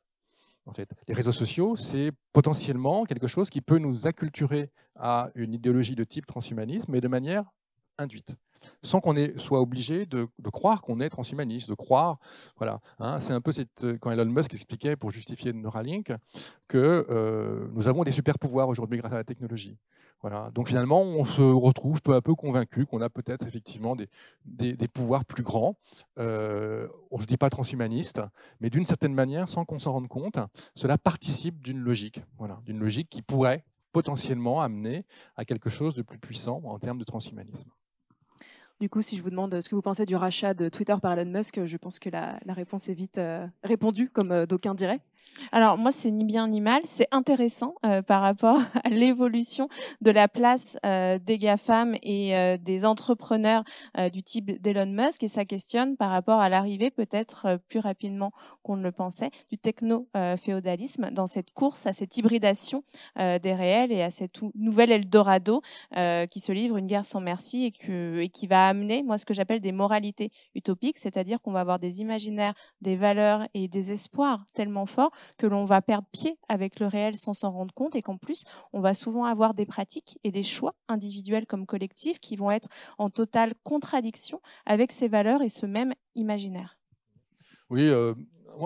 [0.67, 5.55] En fait, les réseaux sociaux, c'est potentiellement quelque chose qui peut nous acculturer à une
[5.55, 7.45] idéologie de type transhumanisme, mais de manière
[7.99, 8.35] induite,
[8.83, 12.19] sans qu'on soit obligé de, croire qu'on est transhumaniste, de croire,
[12.57, 12.81] voilà.
[12.99, 13.53] hein, c'est un peu
[14.01, 16.13] quand Elon Musk expliquait pour justifier Neuralink
[16.69, 19.79] que euh, nous avons des super pouvoirs aujourd'hui grâce à la technologie.
[20.29, 20.51] Voilà.
[20.51, 24.09] Donc finalement, on se retrouve peu à peu convaincu qu'on a peut-être effectivement des,
[24.45, 25.77] des, des pouvoirs plus grands.
[26.19, 28.21] Euh, on ne se dit pas transhumaniste,
[28.59, 30.39] mais d'une certaine manière, sans qu'on s'en rende compte,
[30.75, 35.05] cela participe d'une logique, voilà, d'une logique qui pourrait potentiellement amener
[35.37, 37.71] à quelque chose de plus puissant en termes de transhumanisme.
[38.81, 41.17] Du coup, si je vous demande ce que vous pensez du rachat de Twitter par
[41.17, 44.75] Elon Musk, je pense que la, la réponse est vite euh, répondue, comme euh, d'aucuns
[44.75, 45.01] diraient.
[45.53, 46.83] Alors moi, c'est ni bien ni mal.
[46.85, 49.69] C'est intéressant euh, par rapport à l'évolution
[50.01, 53.63] de la place euh, des GAFAM et euh, des entrepreneurs
[53.99, 55.23] euh, du type d'Elon Musk.
[55.23, 59.59] Et ça questionne par rapport à l'arrivée, peut-être plus rapidement qu'on ne le pensait, du
[59.59, 62.83] techno-féodalisme dans cette course à cette hybridation
[63.17, 65.63] des réels et à cette ou- nouvel Eldorado
[66.31, 69.61] qui se livre une guerre sans merci et qui va amener, moi, ce que j'appelle
[69.61, 74.87] des moralités utopiques, c'est-à-dire qu'on va avoir des imaginaires, des valeurs et des espoirs tellement
[74.87, 75.06] forts
[75.39, 78.45] que l'on va perdre pied avec le réel sans s'en rendre compte et qu'en plus,
[78.73, 82.69] on va souvent avoir des pratiques et des choix individuels comme collectifs qui vont être
[82.99, 86.79] en totale contradiction avec ces valeurs et ce même imaginaire.
[87.71, 88.15] Oui, euh,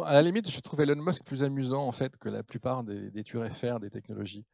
[0.05, 3.11] à la limite, je trouve Elon Musk plus amusant en fait que la plupart des,
[3.11, 4.45] des tueurs FR des technologies.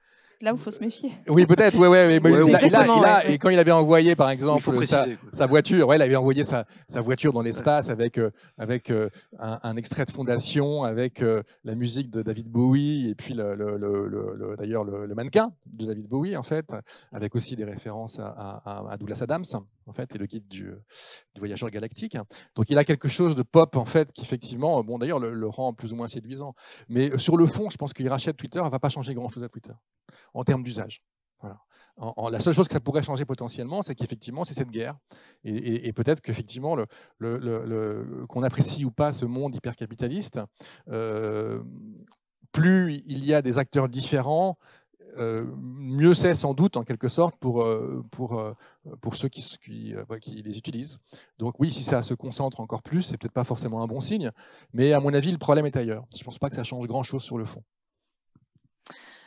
[0.43, 1.13] Là où il faut se méfier.
[1.29, 3.35] Oui, peut-être, ouais, ouais, mais Ouais, il a- il a- exactement, il a- ouais, ouais.
[3.35, 5.17] et quand il avait envoyé, par exemple, sa, préciser.
[5.17, 5.31] quoi.
[5.33, 9.09] sa voiture, ouais, il avait envoyé sa, sa voiture dans l'espace avec, euh, avec euh,
[9.39, 13.55] un, un extrait de fondation, avec euh, la musique de David Bowie, et puis le,
[13.55, 16.67] le- le- le- le- d'ailleurs le, le mannequin de David Bowie, en fait,
[17.13, 19.45] avec aussi des références à, à- à Douglas Adams,
[19.87, 20.65] en fait, et le guide du,
[21.35, 22.17] du voyageur galactique.
[22.55, 25.49] Donc il a quelque chose de pop, en fait, qui effectivement, bon, d'ailleurs, le, le
[25.49, 26.55] rend plus ou moins séduisant.
[26.89, 29.45] Mais euh, sur le fond, je pense qu'il rachète Twitter, ne va pas changer grand-chose
[29.45, 29.73] à Twitter,
[30.35, 31.03] en termes d'usage.
[31.41, 31.61] Voilà.
[32.31, 34.97] La seule chose que ça pourrait changer potentiellement, c'est qu'effectivement, c'est cette guerre.
[35.45, 36.77] Et, peut-être qu'effectivement,
[38.29, 40.41] qu'on apprécie ou pas ce monde hypercapitaliste,
[40.89, 41.63] euh,
[42.53, 44.86] plus il y a des acteurs différents, euh,
[45.19, 48.53] mieux c'est sans doute en quelque sorte pour, euh, pour, euh,
[49.01, 50.99] pour ceux qui, qui, euh, qui les utilisent.
[51.39, 54.31] Donc oui, si ça se concentre encore plus, c'est peut-être pas forcément un bon signe,
[54.73, 56.05] mais à mon avis, le problème est ailleurs.
[56.15, 57.63] Je ne pense pas que ça change grand-chose sur le fond.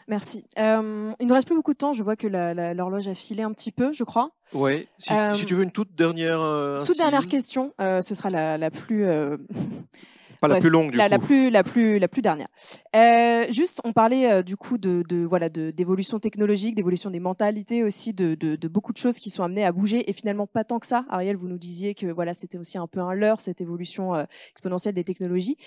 [0.07, 0.43] Merci.
[0.57, 1.93] Euh, il ne nous reste plus beaucoup de temps.
[1.93, 4.31] Je vois que l'horloge a filé un petit peu, je crois.
[4.55, 4.87] Ouais.
[4.97, 6.41] Si, Euh, si tu veux une toute dernière.
[6.41, 9.37] euh, Toute dernière question, euh, ce sera la, la plus euh,
[10.41, 11.11] Pas la plus longue du la, coup.
[11.11, 12.47] la plus la plus la plus dernière.
[12.95, 17.19] Euh, juste, on parlait euh, du coup de, de voilà de d'évolution technologique, d'évolution des
[17.19, 20.47] mentalités aussi, de, de, de beaucoup de choses qui sont amenées à bouger et finalement
[20.47, 21.05] pas tant que ça.
[21.09, 24.23] Ariel, vous nous disiez que voilà c'était aussi un peu un leurre cette évolution euh,
[24.51, 25.57] exponentielle des technologies.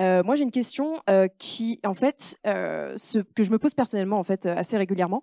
[0.00, 3.74] Euh, moi, j'ai une question euh, qui en fait euh, ce que je me pose
[3.74, 5.22] personnellement en fait assez régulièrement.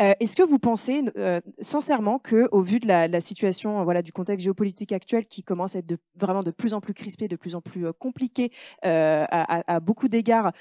[0.00, 4.02] Euh, Est-ce que vous pensez euh, sincèrement que, au vu de la, situation, euh, voilà,
[4.02, 7.36] du contexte géopolitique actuel qui commence à être vraiment de plus en plus crispé, de
[7.36, 8.50] plus en plus compliqué
[8.82, 10.52] à, beaucoup d'égards,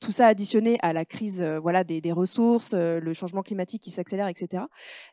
[0.00, 4.28] tout ça additionné à la crise, voilà, des, des ressources, le changement climatique qui s'accélère,
[4.28, 4.64] etc.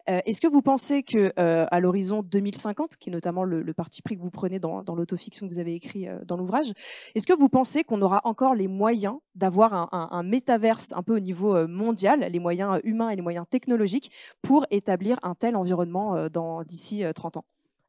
[0.08, 4.22] Est-ce que vous pensez que, à l'horizon 2050, qui est notamment le, parti pris que
[4.22, 6.72] vous prenez dans, dans l'autofiction que vous avez écrit dans l'ouvrage,
[7.16, 11.16] est-ce que vous pensez qu'on aura encore les moyens d'avoir un, un, métaverse un peu
[11.16, 16.16] au niveau mondial, les moyens humains et les moyens technologiques pour établir un tel environnement
[16.16, 16.30] euh,
[16.66, 17.46] d'ici euh, 30 ans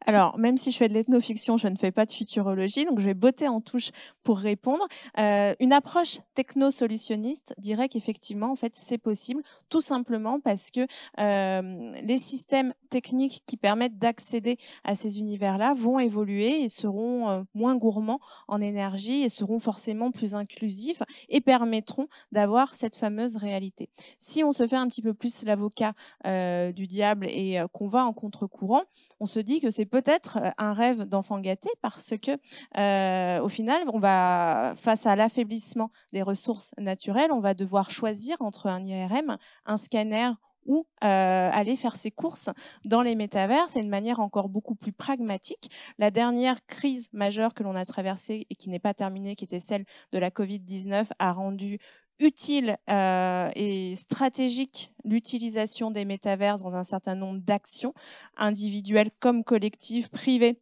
[0.09, 3.07] Alors, même si je fais de l'ethnofiction, je ne fais pas de futurologie, donc je
[3.07, 3.91] vais botter en touche
[4.23, 4.87] pour répondre.
[5.19, 10.87] Euh, une approche techno-solutionniste dirait qu'effectivement, en fait, c'est possible, tout simplement parce que
[11.19, 17.43] euh, les systèmes techniques qui permettent d'accéder à ces univers-là vont évoluer et seront euh,
[17.55, 23.91] moins gourmands en énergie et seront forcément plus inclusifs et permettront d'avoir cette fameuse réalité.
[24.19, 25.95] Si on se fait un petit peu plus l'avocat
[26.25, 28.83] du diable et qu'on va en contre-courant,
[29.21, 32.32] on se dit que c'est peut-être euh, un rêve d'enfant gâté parce que
[32.76, 38.36] euh, au final, on va face à l'affaiblissement des ressources naturelles, on va devoir choisir
[38.40, 40.32] entre un IRM, un scanner
[40.66, 42.51] ou euh, aller faire ses courses
[42.84, 43.68] dans les métavers.
[43.68, 45.70] C'est une manière encore beaucoup plus pragmatique.
[45.99, 49.61] La dernière crise majeure que l'on a traversée et qui n'est pas terminée, qui était
[49.61, 51.78] celle de la Covid-19, a rendu
[52.19, 57.95] utile euh, et stratégique l'utilisation des métavers dans un certain nombre d'actions
[58.37, 60.61] individuelles comme collectives, privées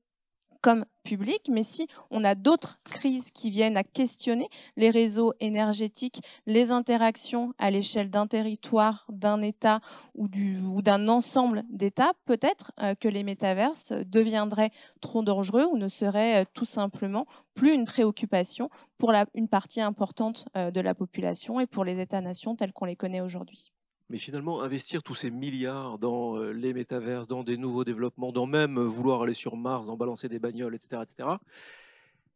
[0.65, 1.51] comme publiques.
[1.53, 4.49] Mais si on a d'autres crises qui viennent à questionner
[4.79, 9.81] les réseaux énergétiques, les interactions à l'échelle d'un territoire, d'un État
[10.15, 14.71] ou, du, ou d'un ensemble d'États, peut-être euh, que les métaverses deviendraient
[15.03, 20.47] trop dangereux ou ne seraient euh, tout simplement plus une préoccupation pour une partie importante
[20.57, 23.71] euh, de la population et pour les États-nations tels qu'on les connaît aujourd'hui.
[24.15, 28.47] Mais finalement, investir tous ces milliards dans euh, les métaverses, dans des nouveaux développements, dans
[28.47, 31.31] même euh, vouloir aller sur Mars, en balancer des bagnoles, etc., etc.,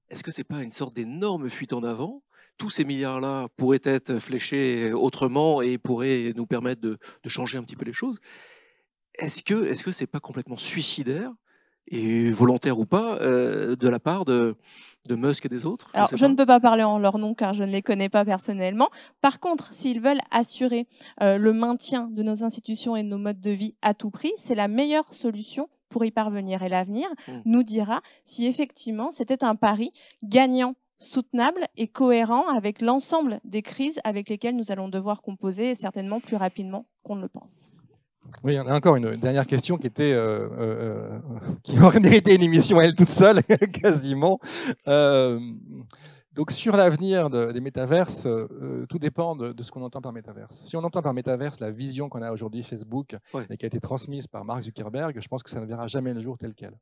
[0.09, 2.25] est-ce que c'est pas une sorte d'énorme fuite en avant?
[2.57, 7.63] Tous ces milliards-là pourraient être fléchés autrement et pourraient nous permettre de, de changer un
[7.63, 8.19] petit peu les choses.
[9.17, 11.31] Est-ce que est-ce que c'est pas complètement suicidaire
[11.91, 14.57] et volontaire ou pas euh, de la part de,
[15.09, 17.55] de Musk et des autres Alors, je ne peux pas parler en leur nom car
[17.55, 18.89] je ne les connais pas personnellement.
[19.21, 20.87] Par contre, s'ils veulent assurer
[21.23, 24.33] euh, le maintien de nos institutions et de nos modes de vie à tout prix,
[24.37, 26.63] c'est la meilleure solution pour y parvenir.
[26.63, 27.33] Et l'avenir Mm.
[27.45, 34.01] nous dira si effectivement c'était un pari gagnant soutenable et cohérent avec l'ensemble des crises
[34.05, 37.71] avec lesquelles nous allons devoir composer, et certainement plus rapidement qu'on ne le pense.
[38.45, 41.19] Oui, il y en a encore une dernière question qui était, euh, euh,
[41.63, 44.39] qui aurait mérité une émission à elle toute seule, quasiment.
[44.87, 45.39] Euh,
[46.33, 50.13] donc sur l'avenir de- des métaverses, euh, tout dépend de, de ce qu'on entend par
[50.13, 50.55] métaverse.
[50.55, 53.47] Si on entend par métaverse la vision qu'on a aujourd'hui Facebook Ouais.
[53.51, 56.15] et qui a été transmise par Mark Zuckerberg, je pense que ça ne verra jamais
[56.15, 56.75] le jour tel quel.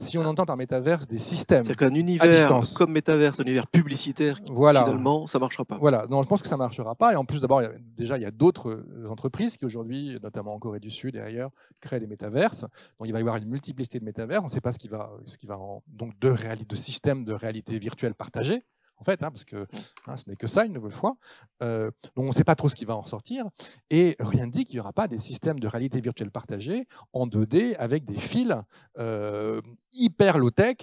[0.00, 2.74] Si on entend par métaverse des systèmes, C'est-à-dire qu'un À univers distance.
[2.74, 5.78] comme métaverse, un univers publicitaire, voilà, finalement, ça marchera pas.
[5.78, 7.12] Voilà, non, je pense que ça ne marchera pas.
[7.12, 7.62] Et en plus, d'abord,
[7.96, 11.20] déjà, il y a d'autres euh, entreprises qui aujourd'hui, notamment en Corée du Sud et
[11.20, 12.62] ailleurs, créent des métaverses.
[12.98, 14.42] Donc, il va y avoir une multiplicité de métavers.
[14.42, 16.34] On ne sait pas ce qui va, ce qui va en, donc de,
[16.68, 18.62] de systèmes de réalité virtuelle partagés,
[19.04, 19.66] en fait, hein, parce que
[20.06, 21.16] hein, ce n'est que ça, une nouvelle fois.
[21.62, 23.44] Euh, donc, on ne sait pas trop ce qui va en ressortir.
[23.90, 27.26] Et rien ne dit qu'il n'y aura pas des systèmes de réalité virtuelle partagés en
[27.26, 28.54] 2D avec des fils
[28.98, 29.60] euh,
[29.92, 30.78] hyper low-tech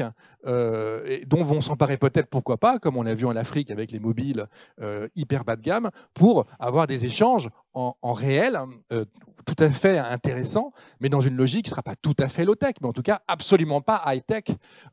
[0.46, 3.92] euh, et dont vont s'emparer peut-être, pourquoi pas, comme on l'a vu en Afrique avec
[3.92, 4.48] les mobiles
[4.82, 8.58] euh, hyper bas de gamme, pour avoir des échanges en, en réel
[8.92, 9.06] euh,
[9.46, 12.46] tout à fait intéressants, mais dans une logique qui ne sera pas tout à fait
[12.46, 14.46] low-tech, mais en tout cas absolument pas high-tech,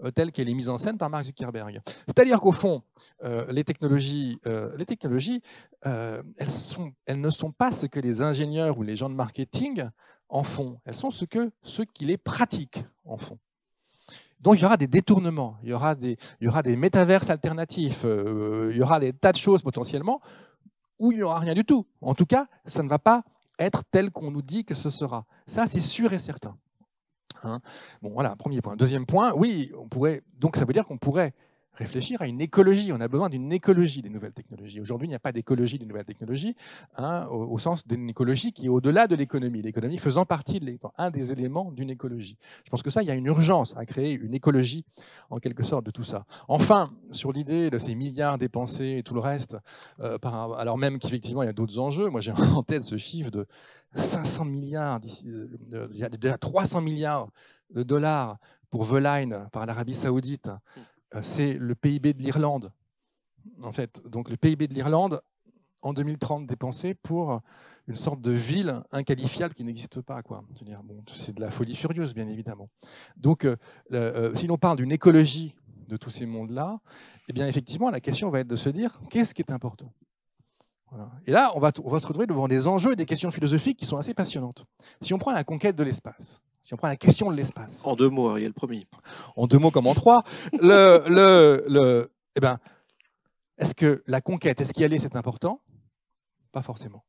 [0.02, 1.80] euh, telle qu'elle est mise en scène par Mark Zuckerberg.
[2.06, 2.82] C'est-à-dire qu'au fond,
[3.24, 5.42] euh, les technologies, euh, les technologies
[5.82, 9.84] elles, ne sont pas ce que les ingénieurs ou les gens de marketing
[10.28, 13.38] en font, elles sont ce que ceux qui les pratiquent en font.
[14.40, 17.30] Donc il y aura des détournements, il y aura des, il y aura des métaverses
[17.30, 20.20] alternatifs, il y aura des tas de choses potentiellement
[20.98, 21.86] où il n'y aura rien du tout.
[22.00, 23.24] En tout cas, ça ne va pas
[23.58, 25.24] être tel qu'on nous dit que ce sera.
[25.46, 26.56] Ça, c'est sûr et certain.
[27.42, 27.60] Hein?
[28.02, 28.76] Bon, voilà, premier point.
[28.76, 30.22] Deuxième point, oui, on pourrait.
[30.38, 31.34] Donc ça veut dire qu'on pourrait
[31.78, 32.92] réfléchir à une écologie.
[32.92, 34.80] On a besoin d'une écologie des nouvelles technologies.
[34.80, 36.54] Aujourd'hui, il n'y a pas d'écologie des nouvelles technologies,
[36.96, 39.62] hein, au, sens d'une écologie qui est au-delà de l'économie.
[39.62, 42.36] L'économie faisant partie de un des éléments d'une écologie.
[42.64, 44.84] Je pense que ça, il y a une urgence à créer une écologie,
[45.30, 46.26] en quelque sorte, de tout ça.
[46.48, 49.56] Enfin, sur l'idée de ces milliards dépensés et tout le reste,
[50.00, 52.08] euh, par, alors même qu'effectivement, il y a d'autres enjeux.
[52.08, 53.46] Moi, j'ai en tête ce chiffre de
[53.94, 57.28] 500 milliards, euh, déjà 300 milliards
[57.70, 58.38] de dollars
[58.70, 60.50] pour Veline par l'Arabie Saoudite.
[61.14, 62.72] Euh, C'est le PIB de l'Irlande,
[63.62, 64.00] en fait.
[64.06, 65.20] Donc le PIB de l'Irlande
[65.82, 67.40] en 2030 dépensé pour
[67.88, 70.22] une sorte de ville inqualifiable qui n'existe pas.
[70.22, 70.44] Quoi.
[70.84, 72.68] Bon, c'est de la folie furieuse, bien évidemment.
[73.16, 73.56] Donc, euh,
[73.92, 75.54] euh, si l'on parle d'une écologie
[75.88, 76.80] de tous ces mondes-là,
[77.28, 79.92] eh bien, effectivement, la question va être de se dire qu'est-ce qui est important?
[81.26, 83.98] Et là, on va se retrouver devant des enjeux et des questions philosophiques qui sont
[83.98, 84.64] assez passionnantes.
[85.02, 87.96] Si on prend la conquête de l'espace, si on prend la question de l'espace, En
[87.96, 88.86] deux mots, Ariel, promis.
[89.36, 92.58] en deux mots comme en trois, le, le, le, eh ben,
[93.56, 95.62] est-ce que la conquête, est-ce qu'y aller, c'est important?
[96.52, 97.06] Pas forcément.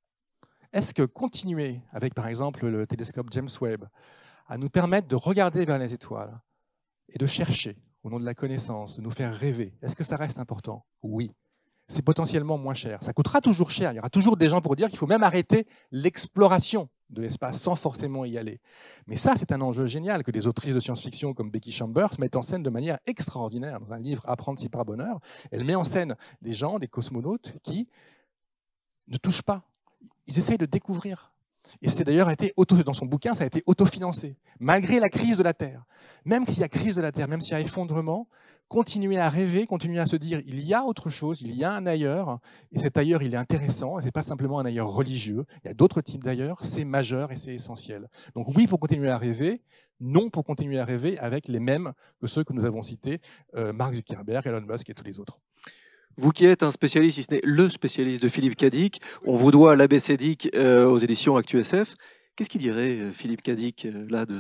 [0.72, 3.84] Est-ce que continuer avec, par exemple, le télescope James Webb,
[4.48, 6.40] à nous permettre de regarder vers les étoiles
[7.10, 10.16] et de chercher, au nom de la connaissance, de nous faire rêver, est-ce que ça
[10.16, 10.86] reste important?
[11.04, 11.34] Oui.
[11.90, 13.04] C'est potentiellement moins cher.
[13.04, 13.92] Ça coûtera toujours cher.
[13.92, 17.62] Il y aura toujours des gens pour dire qu'il faut même arrêter l'exploration de l'espace
[17.62, 18.60] sans forcément y aller.
[19.08, 22.36] Mais ça, c'est un enjeu génial que des autrices de science-fiction comme Becky Chambers mettent
[22.36, 25.20] en scène de manière extraordinaire dans un livre Apprendre si par bonheur.
[25.52, 27.88] Elle met en scène des gens, des cosmonautes qui
[29.08, 29.64] ne touchent pas.
[30.28, 31.34] Ils essayent de découvrir.
[31.82, 35.38] Et c'est d'ailleurs été auto, dans son bouquin, ça a été autofinancé, malgré la crise
[35.38, 35.84] de la Terre.
[36.26, 38.28] Même s'il y a crise de la Terre, même s'il y a effondrement,
[38.70, 41.74] continuer à rêver, continuer à se dire il y a autre chose, il y a
[41.74, 42.40] un ailleurs,
[42.72, 45.46] et cet ailleurs il est intéressant, et c'est pas simplement un ailleurs religieux.
[45.64, 48.08] Il y a d'autres types d'ailleurs, c'est majeur et c'est essentiel.
[48.36, 49.64] Donc oui pour continuer à rêver,
[50.00, 53.20] non pour continuer à rêver avec les mêmes que ceux que nous avons cités,
[53.56, 55.40] euh, Mark Zuckerberg, Elon Musk et tous les autres.
[56.20, 59.52] Vous qui êtes un spécialiste, si ce n'est le spécialiste de Philippe Cadic, on vous
[59.52, 61.94] doit l'ABCDIC euh, aux éditions ActuSF.
[62.36, 64.36] Qu'est-ce qu'il dirait, euh, Philippe Cadic, euh, là, de,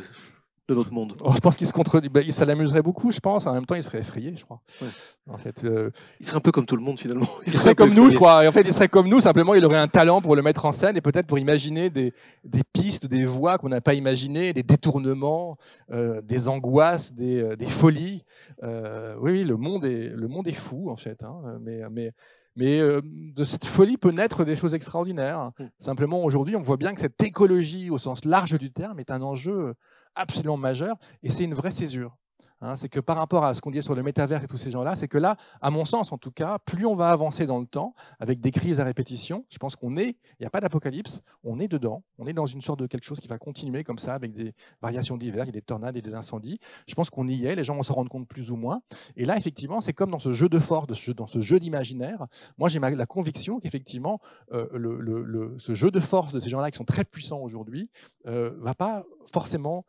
[0.69, 3.45] de notre monde Oh, je pense qu'il se contredit, ben, ça l'amuserait beaucoup, je pense.
[3.47, 4.61] En même temps, il serait effrayé, je crois.
[4.81, 4.87] Ouais.
[5.29, 5.89] En fait, euh,
[6.19, 7.27] Il serait un peu comme tout le monde, finalement.
[7.45, 8.43] Il serait comme nous, je crois.
[8.43, 10.65] Et en fait, il serait comme nous, simplement, il aurait un talent pour le mettre
[10.65, 12.13] en scène et peut-être pour imaginer des,
[12.43, 15.57] des pistes, des voies qu'on n'a pas imaginées, des détournements,
[15.91, 18.23] euh, des angoisses, des, euh, des folies.
[18.63, 21.23] Euh, oui, oui, le monde est, le monde est fou, en fait.
[21.23, 21.59] hein.
[21.61, 22.11] mais, mais,
[22.55, 25.51] mais euh, de cette folie peut naître des choses extraordinaires.
[25.59, 25.65] Mm.
[25.79, 29.21] Simplement, aujourd'hui, on voit bien que cette écologie, au sens large du terme, est un
[29.21, 29.75] enjeu
[30.15, 32.17] absolument majeur et c'est une vraie césure.
[32.61, 34.71] Hein, c'est que par rapport à ce qu'on dit sur le métavers et tous ces
[34.71, 37.59] gens-là, c'est que là, à mon sens en tout cas, plus on va avancer dans
[37.59, 40.59] le temps, avec des crises à répétition, je pense qu'on est, il n'y a pas
[40.59, 43.83] d'apocalypse, on est dedans, on est dans une sorte de quelque chose qui va continuer
[43.83, 46.59] comme ça, avec des variations diverses, il y a des tornades et des incendies.
[46.87, 48.81] Je pense qu'on y est, les gens vont se rendre compte plus ou moins.
[49.15, 52.25] Et là, effectivement, c'est comme dans ce jeu de force, dans ce jeu d'imaginaire.
[52.57, 54.19] Moi, j'ai la conviction qu'effectivement,
[54.51, 57.89] euh, ce jeu de force de ces gens-là qui sont très puissants aujourd'hui,
[58.27, 59.85] euh, va pas forcément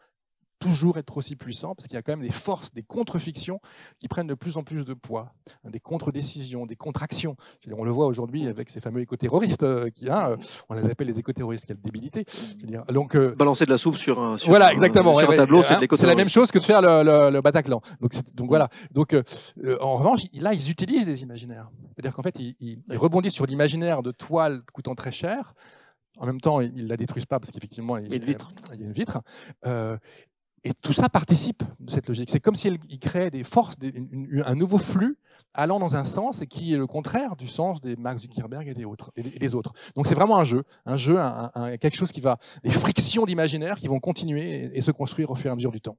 [0.60, 3.60] toujours être aussi puissant parce qu'il y a quand même des forces, des contre-fictions
[3.98, 5.32] qui prennent de plus en plus de poids,
[5.64, 7.34] hein, des contre-décisions, des contre-actions.
[7.76, 10.36] On le voit aujourd'hui avec ces fameux éco-terroristes, euh, qui, hein, euh,
[10.68, 12.24] on les appelle les éco-terroristes, quelle débilité.
[12.28, 15.18] Je veux dire, Donc, euh, Balancer de la soupe sur un, sur voilà, exactement.
[15.18, 17.80] sur un tableau, hein, c'est la même chose que de faire le, le- le Bataclan.
[18.00, 18.68] Donc, donc voilà.
[18.92, 19.22] Donc, euh,
[19.80, 21.70] en revanche, là, ils utilisent des imaginaires.
[21.94, 25.54] C'est-à-dire qu'en fait, ils, rebondissent sur l'imaginaire de toile coûtant très cher.
[26.18, 28.52] En même temps, ils ne la détruisent pas parce qu'effectivement, il y a une vitre.
[28.74, 29.22] il y a une vitre.
[29.64, 29.96] Euh,
[30.64, 32.30] et tout ça participe de cette logique.
[32.30, 35.16] C'est comme s'ils créaient des forces, des- une- une- un nouveau flux
[35.54, 38.74] allant dans un sens et qui est le contraire du sens des Max Zuckerberg et
[38.74, 39.10] des autres.
[39.16, 39.72] Et des, et des autres.
[39.96, 43.24] Donc c'est vraiment un jeu, un jeu, un- un- quelque chose qui va, des frictions
[43.24, 45.96] d'imaginaire qui vont continuer et, et se construire au fur et à mesure du temps.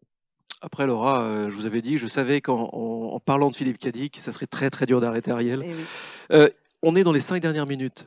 [0.62, 3.80] Après, Laura, euh, je vous avais dit, je savais qu'en en, en parlant de Philippe
[3.80, 5.64] Cadic, ça serait très très dur d'arrêter Ariel.
[5.66, 5.76] Eh oui.
[6.34, 6.50] Euh,
[6.84, 8.06] on est dans les cinq dernières minutes.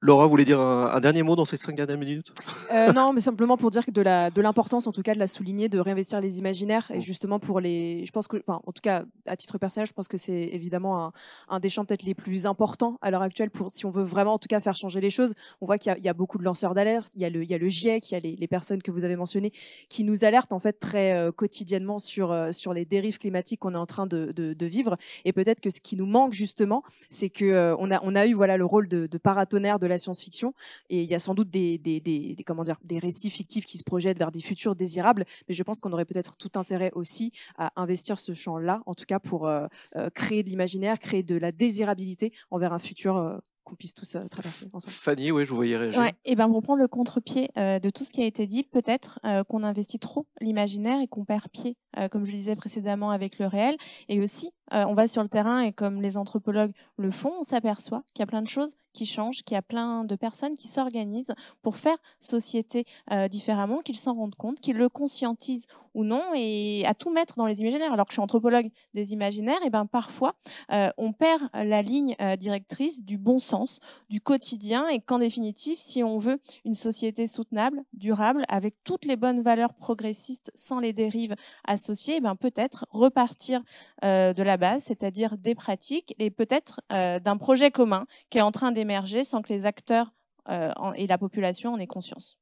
[0.00, 2.32] Laura, voulez dire un, dernier mot dans ces cinq dernières minutes?
[2.72, 5.80] Euh, non, mais simplement pour dire de l'importance, en tout cas, de la souligner, de
[5.80, 8.04] réinvestir les imaginaires et justement pour les.
[8.06, 11.12] Je pense que, enfin, en tout cas, à titre personnel, je pense que c'est évidemment
[11.48, 14.34] un, des champs peut-être les plus importants à l'heure actuelle pour si on veut vraiment,
[14.34, 15.34] en tout cas, faire changer les choses.
[15.60, 17.24] On voit qu'il y, a- beaucoup de lanceurs d'alerte, il y
[17.54, 19.52] a le GIEC, il y a les, les personnes que vous avez mentionnées
[19.88, 23.74] qui nous alertent en fait très euh, quotidiennement sur euh, sur les dérives climatiques qu'on
[23.74, 24.96] est en train de, vivre.
[25.24, 28.34] Et peut-être que ce qui nous manque justement, c'est euh, on a on a eu
[28.34, 30.52] voilà le rôle de, de paratonnerre de la science-fiction
[30.90, 33.64] et il y a sans doute des, des, des, des- comment dire des récits fictifs
[33.64, 36.90] qui se projettent vers des futurs désirables mais je pense qu'on aurait peut-être tout intérêt
[36.94, 39.66] aussi à investir ce champ-là en tout cas pour euh,
[39.96, 44.14] euh, créer de l'imaginaire créer de la désirabilité envers un futur euh, qu'on puisse tous
[44.14, 46.00] euh, traverser ensemble Fanny, oui, je vous voyais réagir.
[46.00, 48.62] Ouais, et ben pour prendre le contre-pied euh, de tout ce qui a été dit,
[48.62, 52.56] peut-être euh, qu'on investit trop l'imaginaire et qu'on perd pied, euh, comme je le disais
[52.56, 53.76] précédemment avec le réel.
[54.08, 57.42] Et aussi, euh, on va sur le terrain et comme les anthropologues le font, on
[57.42, 60.56] s'aperçoit qu'il y a plein de choses qui changent, qu'il y a plein de personnes
[60.56, 66.04] qui s'organisent pour faire société euh, différemment, qu'ils s'en rendent compte, qu'ils le conscientisent ou
[66.04, 67.92] non, et à tout mettre dans les imaginaires.
[67.92, 70.34] Alors que je suis anthropologue des imaginaires, et ben parfois
[70.72, 76.04] euh, on perd la ligne directrice du bon sens, du quotidien, et qu'en définitive, si
[76.04, 81.34] on veut une société soutenable, durable, avec toutes les bonnes valeurs progressistes, sans les dérives
[81.64, 83.62] associées, eh ben peut-être repartir
[84.02, 88.72] de la c'est-à-dire des pratiques, et peut-être euh, d'un projet commun qui est en train
[88.72, 90.12] d'émerger sans que les acteurs
[90.48, 92.37] euh, et la population en aient conscience.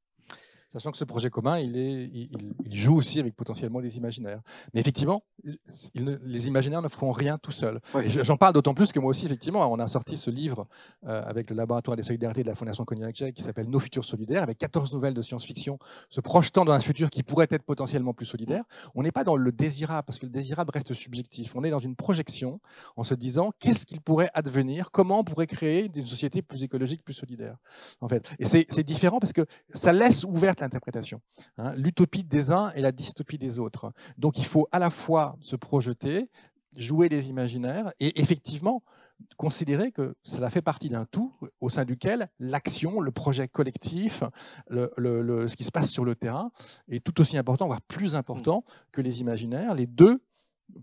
[0.69, 4.41] Sachant que ce projet commun, il, est, il, joue aussi avec potentiellement des imaginaires.
[4.73, 5.23] Mais effectivement,
[5.95, 7.79] ne- les imaginaires ne feront rien tout seuls.
[8.05, 10.67] J'en parle d'autant plus que moi aussi, effectivement, on a sorti ce livre
[11.05, 14.43] euh, avec le Laboratoire des solidarités de la Fondation Cognac qui s'appelle Nos futurs solidaires,
[14.43, 18.25] avec 14 nouvelles de science-fiction se projetant dans un futur qui pourrait être potentiellement plus
[18.25, 18.63] solidaire.
[18.93, 21.55] On n'est pas dans le désirable, parce que le désirable reste subjectif.
[21.55, 22.59] On est dans une projection
[22.97, 27.03] en se disant qu'est-ce qu'il pourrait advenir, comment on pourrait créer une société plus écologique,
[27.03, 27.55] plus solidaire.
[28.01, 28.29] En fait.
[28.39, 30.25] Et c'est différent parce que ça laisse
[30.61, 31.21] l'interprétation.
[31.57, 31.73] hein.
[31.75, 33.91] L'utopie des uns et la dystopie des autres.
[34.17, 36.29] Donc il faut à la fois se projeter,
[36.75, 38.83] jouer des imaginaires et effectivement
[39.35, 44.23] considérer que cela fait partie d'un tout au sein duquel l'action, le projet collectif,
[44.69, 46.51] le- le- le- ce qui se passe sur le terrain
[46.87, 49.73] est tout aussi important, voire plus important que les imaginaires.
[49.73, 50.21] Les deux,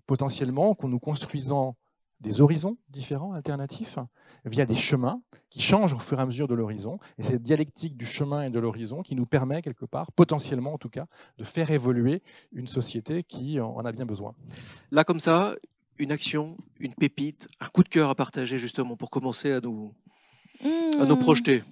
[0.06, 1.76] potentiellement, qu'on nous construisant
[2.20, 3.98] des horizons différents, alternatifs,
[4.44, 6.98] via des chemins qui changent au fur et à mesure de l'horizon.
[7.18, 10.78] Et cette dialectique du chemin et de l'horizon qui nous permet, quelque part, potentiellement en
[10.78, 11.06] tout cas,
[11.38, 14.34] de faire évoluer une société qui en a bien besoin.
[14.90, 15.54] Là, comme ça,
[15.98, 19.92] une action, une pépite, un coup de cœur à partager justement pour commencer à nous,
[20.64, 21.18] à nous Hmm.
[21.18, 21.62] projeter.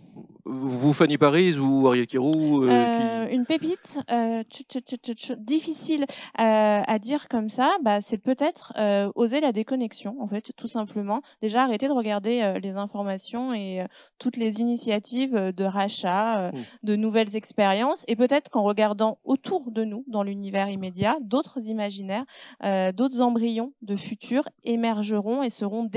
[0.45, 6.03] Vous, Fanny Paris ou Ariel Kirou euh, Euh, Une pépite, euh, tchou, tchou, tchou, difficile
[6.40, 10.66] euh, à dire comme ça, bah, c'est peut-être euh, oser la déconnexion, en fait, tout
[10.66, 11.22] simplement.
[11.43, 13.86] Déjà, arrêter de regarder les informations et
[14.18, 16.59] toutes les initiatives de rachat, euh, Mm.
[16.82, 22.24] de nouvelles expériences, et peut-être qu'en regardant autour de nous, dans l'univers immédiat, d'autres imaginaires,
[22.64, 25.88] euh, d'autres embryons de futur émergeront et seront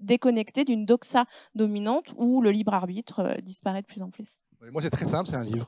[0.00, 4.38] déconnectés d'une doxa dominante où le libre arbitre disparaît plus en plus.
[4.72, 5.66] Moi, c'est très simple, c'est un livre.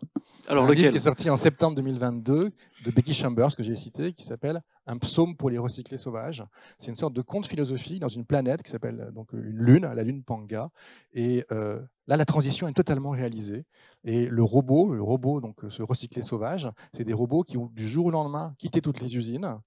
[0.48, 2.50] Alors un livre lequel qui est sorti en septembre 2022
[2.84, 6.44] de Becky Chambers, que j'ai cité, qui s'appelle Un psaume pour les recyclés sauvages.
[6.78, 9.82] C'est une sorte de conte philosophique dans une planète qui s'appelle euh, donc une lune,
[9.82, 10.70] la lune Panga.
[11.14, 13.64] Et euh, là, la transition est totalement réalisée.
[14.04, 17.70] Et le robot, le robot, donc euh, ce recyclé sauvage, c'est des robots qui ont
[17.72, 19.58] du jour au lendemain quitté toutes les usines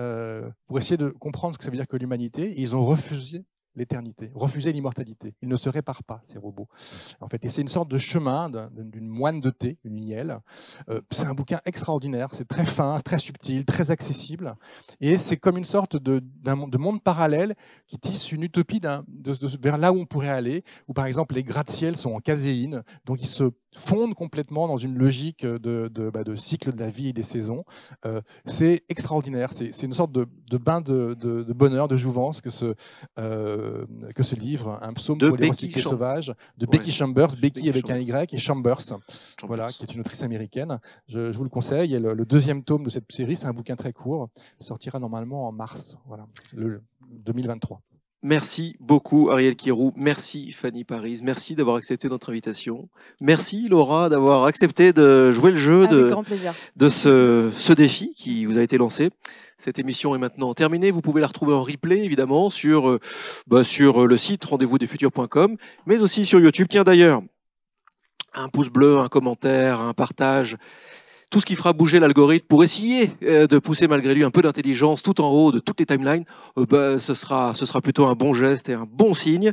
[0.00, 2.54] euh, pour essayer de comprendre ce que ça veut dire que l'humanité.
[2.56, 3.44] Ils ont refusé
[3.76, 5.34] l'éternité, refusé l'immortalité.
[5.42, 6.68] Ils ne se réparent pas, ces robots.
[7.20, 10.38] En fait, et c'est une sorte de chemin d'un- d'une moine de thé, une miel.
[10.88, 14.54] Euh, c'est un bouquin extraordinaire, c'est très fin, très subtil, très accessible,
[15.00, 16.22] et c'est comme une sorte de,
[16.54, 17.54] monde- de monde parallèle
[17.86, 21.42] qui tisse une utopie de, vers là où on pourrait aller, où par exemple les
[21.44, 23.44] gratte-ciel sont en caséine, donc ils se
[23.76, 27.22] fondent complètement dans une logique de, de, bah, de cycle de la vie et des
[27.22, 27.64] saisons.
[28.06, 31.96] Euh, c'est extraordinaire, c'est c'est une sorte de, de bain de, de- de bonheur, de
[31.96, 32.74] jouvence que ce,
[33.18, 36.78] euh, que ce livre, un psaume De pour les recyclés sauvages, de Ouais.
[36.78, 37.98] Becky Chambers, Becky Becky avec un.
[37.98, 39.04] Y, et Chambers, Chambers.
[39.44, 40.78] voilà, qui est une autrice américaine.
[41.08, 41.94] Je, je vous le conseille.
[41.94, 44.28] Et le, le deuxième tome de cette série, c'est un bouquin très court,
[44.60, 47.80] sortira normalement en mars, voilà, le 2023.
[48.26, 52.88] Merci beaucoup Ariel Kirou, merci Fanny Paris, merci d'avoir accepté notre invitation.
[53.20, 56.14] Merci Laura d'avoir accepté de jouer le jeu Avec
[56.74, 59.10] de, ce, ce défi qui vous a été lancé.
[59.58, 60.90] Cette émission est maintenant terminée.
[60.90, 62.98] Vous pouvez la retrouver en replay, évidemment, sur, euh,
[63.46, 66.68] bah, sur le site rendez-vous-des-futurs.com, mais aussi sur YouTube.
[66.70, 67.20] Tiens, d'ailleurs,
[68.32, 70.56] un pouce bleu, un commentaire, un partage,
[71.34, 74.40] tout ce qui fera bouger l'algorithme pour essayer euh, de pousser malgré lui un peu
[74.40, 76.24] d'intelligence tout en haut de toutes les timelines,
[76.56, 79.52] euh, bah, ce, sera, ce sera plutôt un bon geste et un bon signe.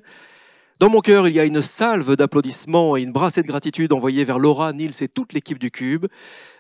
[0.82, 4.23] Dans mon cœur, il y a une salve d'applaudissements et une brassée de gratitude envoyée
[4.23, 6.07] vers Laura, Nils et toute l'équipe du Cube.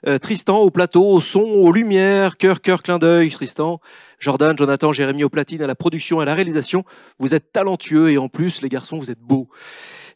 [0.05, 3.81] Euh, Tristan au plateau, au son, aux lumières, cœur, cœur, clin d'œil, Tristan.
[4.19, 6.83] Jordan, Jonathan, Jérémy au platine, à la production à la réalisation.
[7.17, 9.49] Vous êtes talentueux et en plus, les garçons, vous êtes beaux.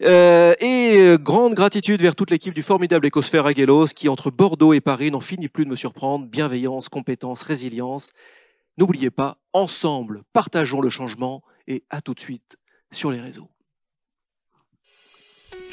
[0.03, 4.73] Euh, et euh, grande gratitude vers toute l'équipe du formidable Écosphère Aguelos qui, entre Bordeaux
[4.73, 6.27] et Paris, n'en finit plus de me surprendre.
[6.27, 8.11] Bienveillance, compétence, résilience.
[8.77, 12.57] N'oubliez pas, ensemble, partageons le changement et à tout de suite
[12.91, 13.49] sur les réseaux.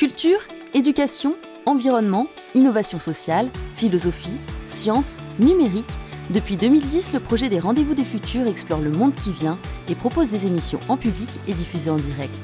[0.03, 0.41] Culture,
[0.75, 2.27] éducation, environnement,
[2.57, 4.37] innovation sociale, philosophie,
[4.67, 5.87] sciences, numérique.
[6.31, 10.29] Depuis 2010, le projet des Rendez-vous des Futurs explore le monde qui vient et propose
[10.31, 12.35] des émissions en public et diffusées en direct.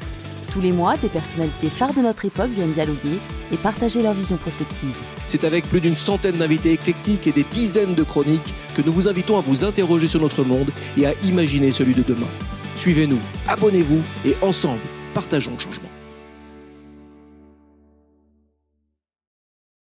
[0.52, 3.18] Tous les mois, des personnalités phares de notre époque viennent dialoguer
[3.50, 4.94] et partager leur vision prospective.
[5.26, 9.08] C'est avec plus d'une centaine d'invités éclectiques et des dizaines de chroniques que nous vous
[9.08, 12.30] invitons à vous interroger sur notre monde et à imaginer celui de demain.
[12.76, 14.82] Suivez-nous, abonnez-vous et ensemble,
[15.12, 15.88] partageons le changement.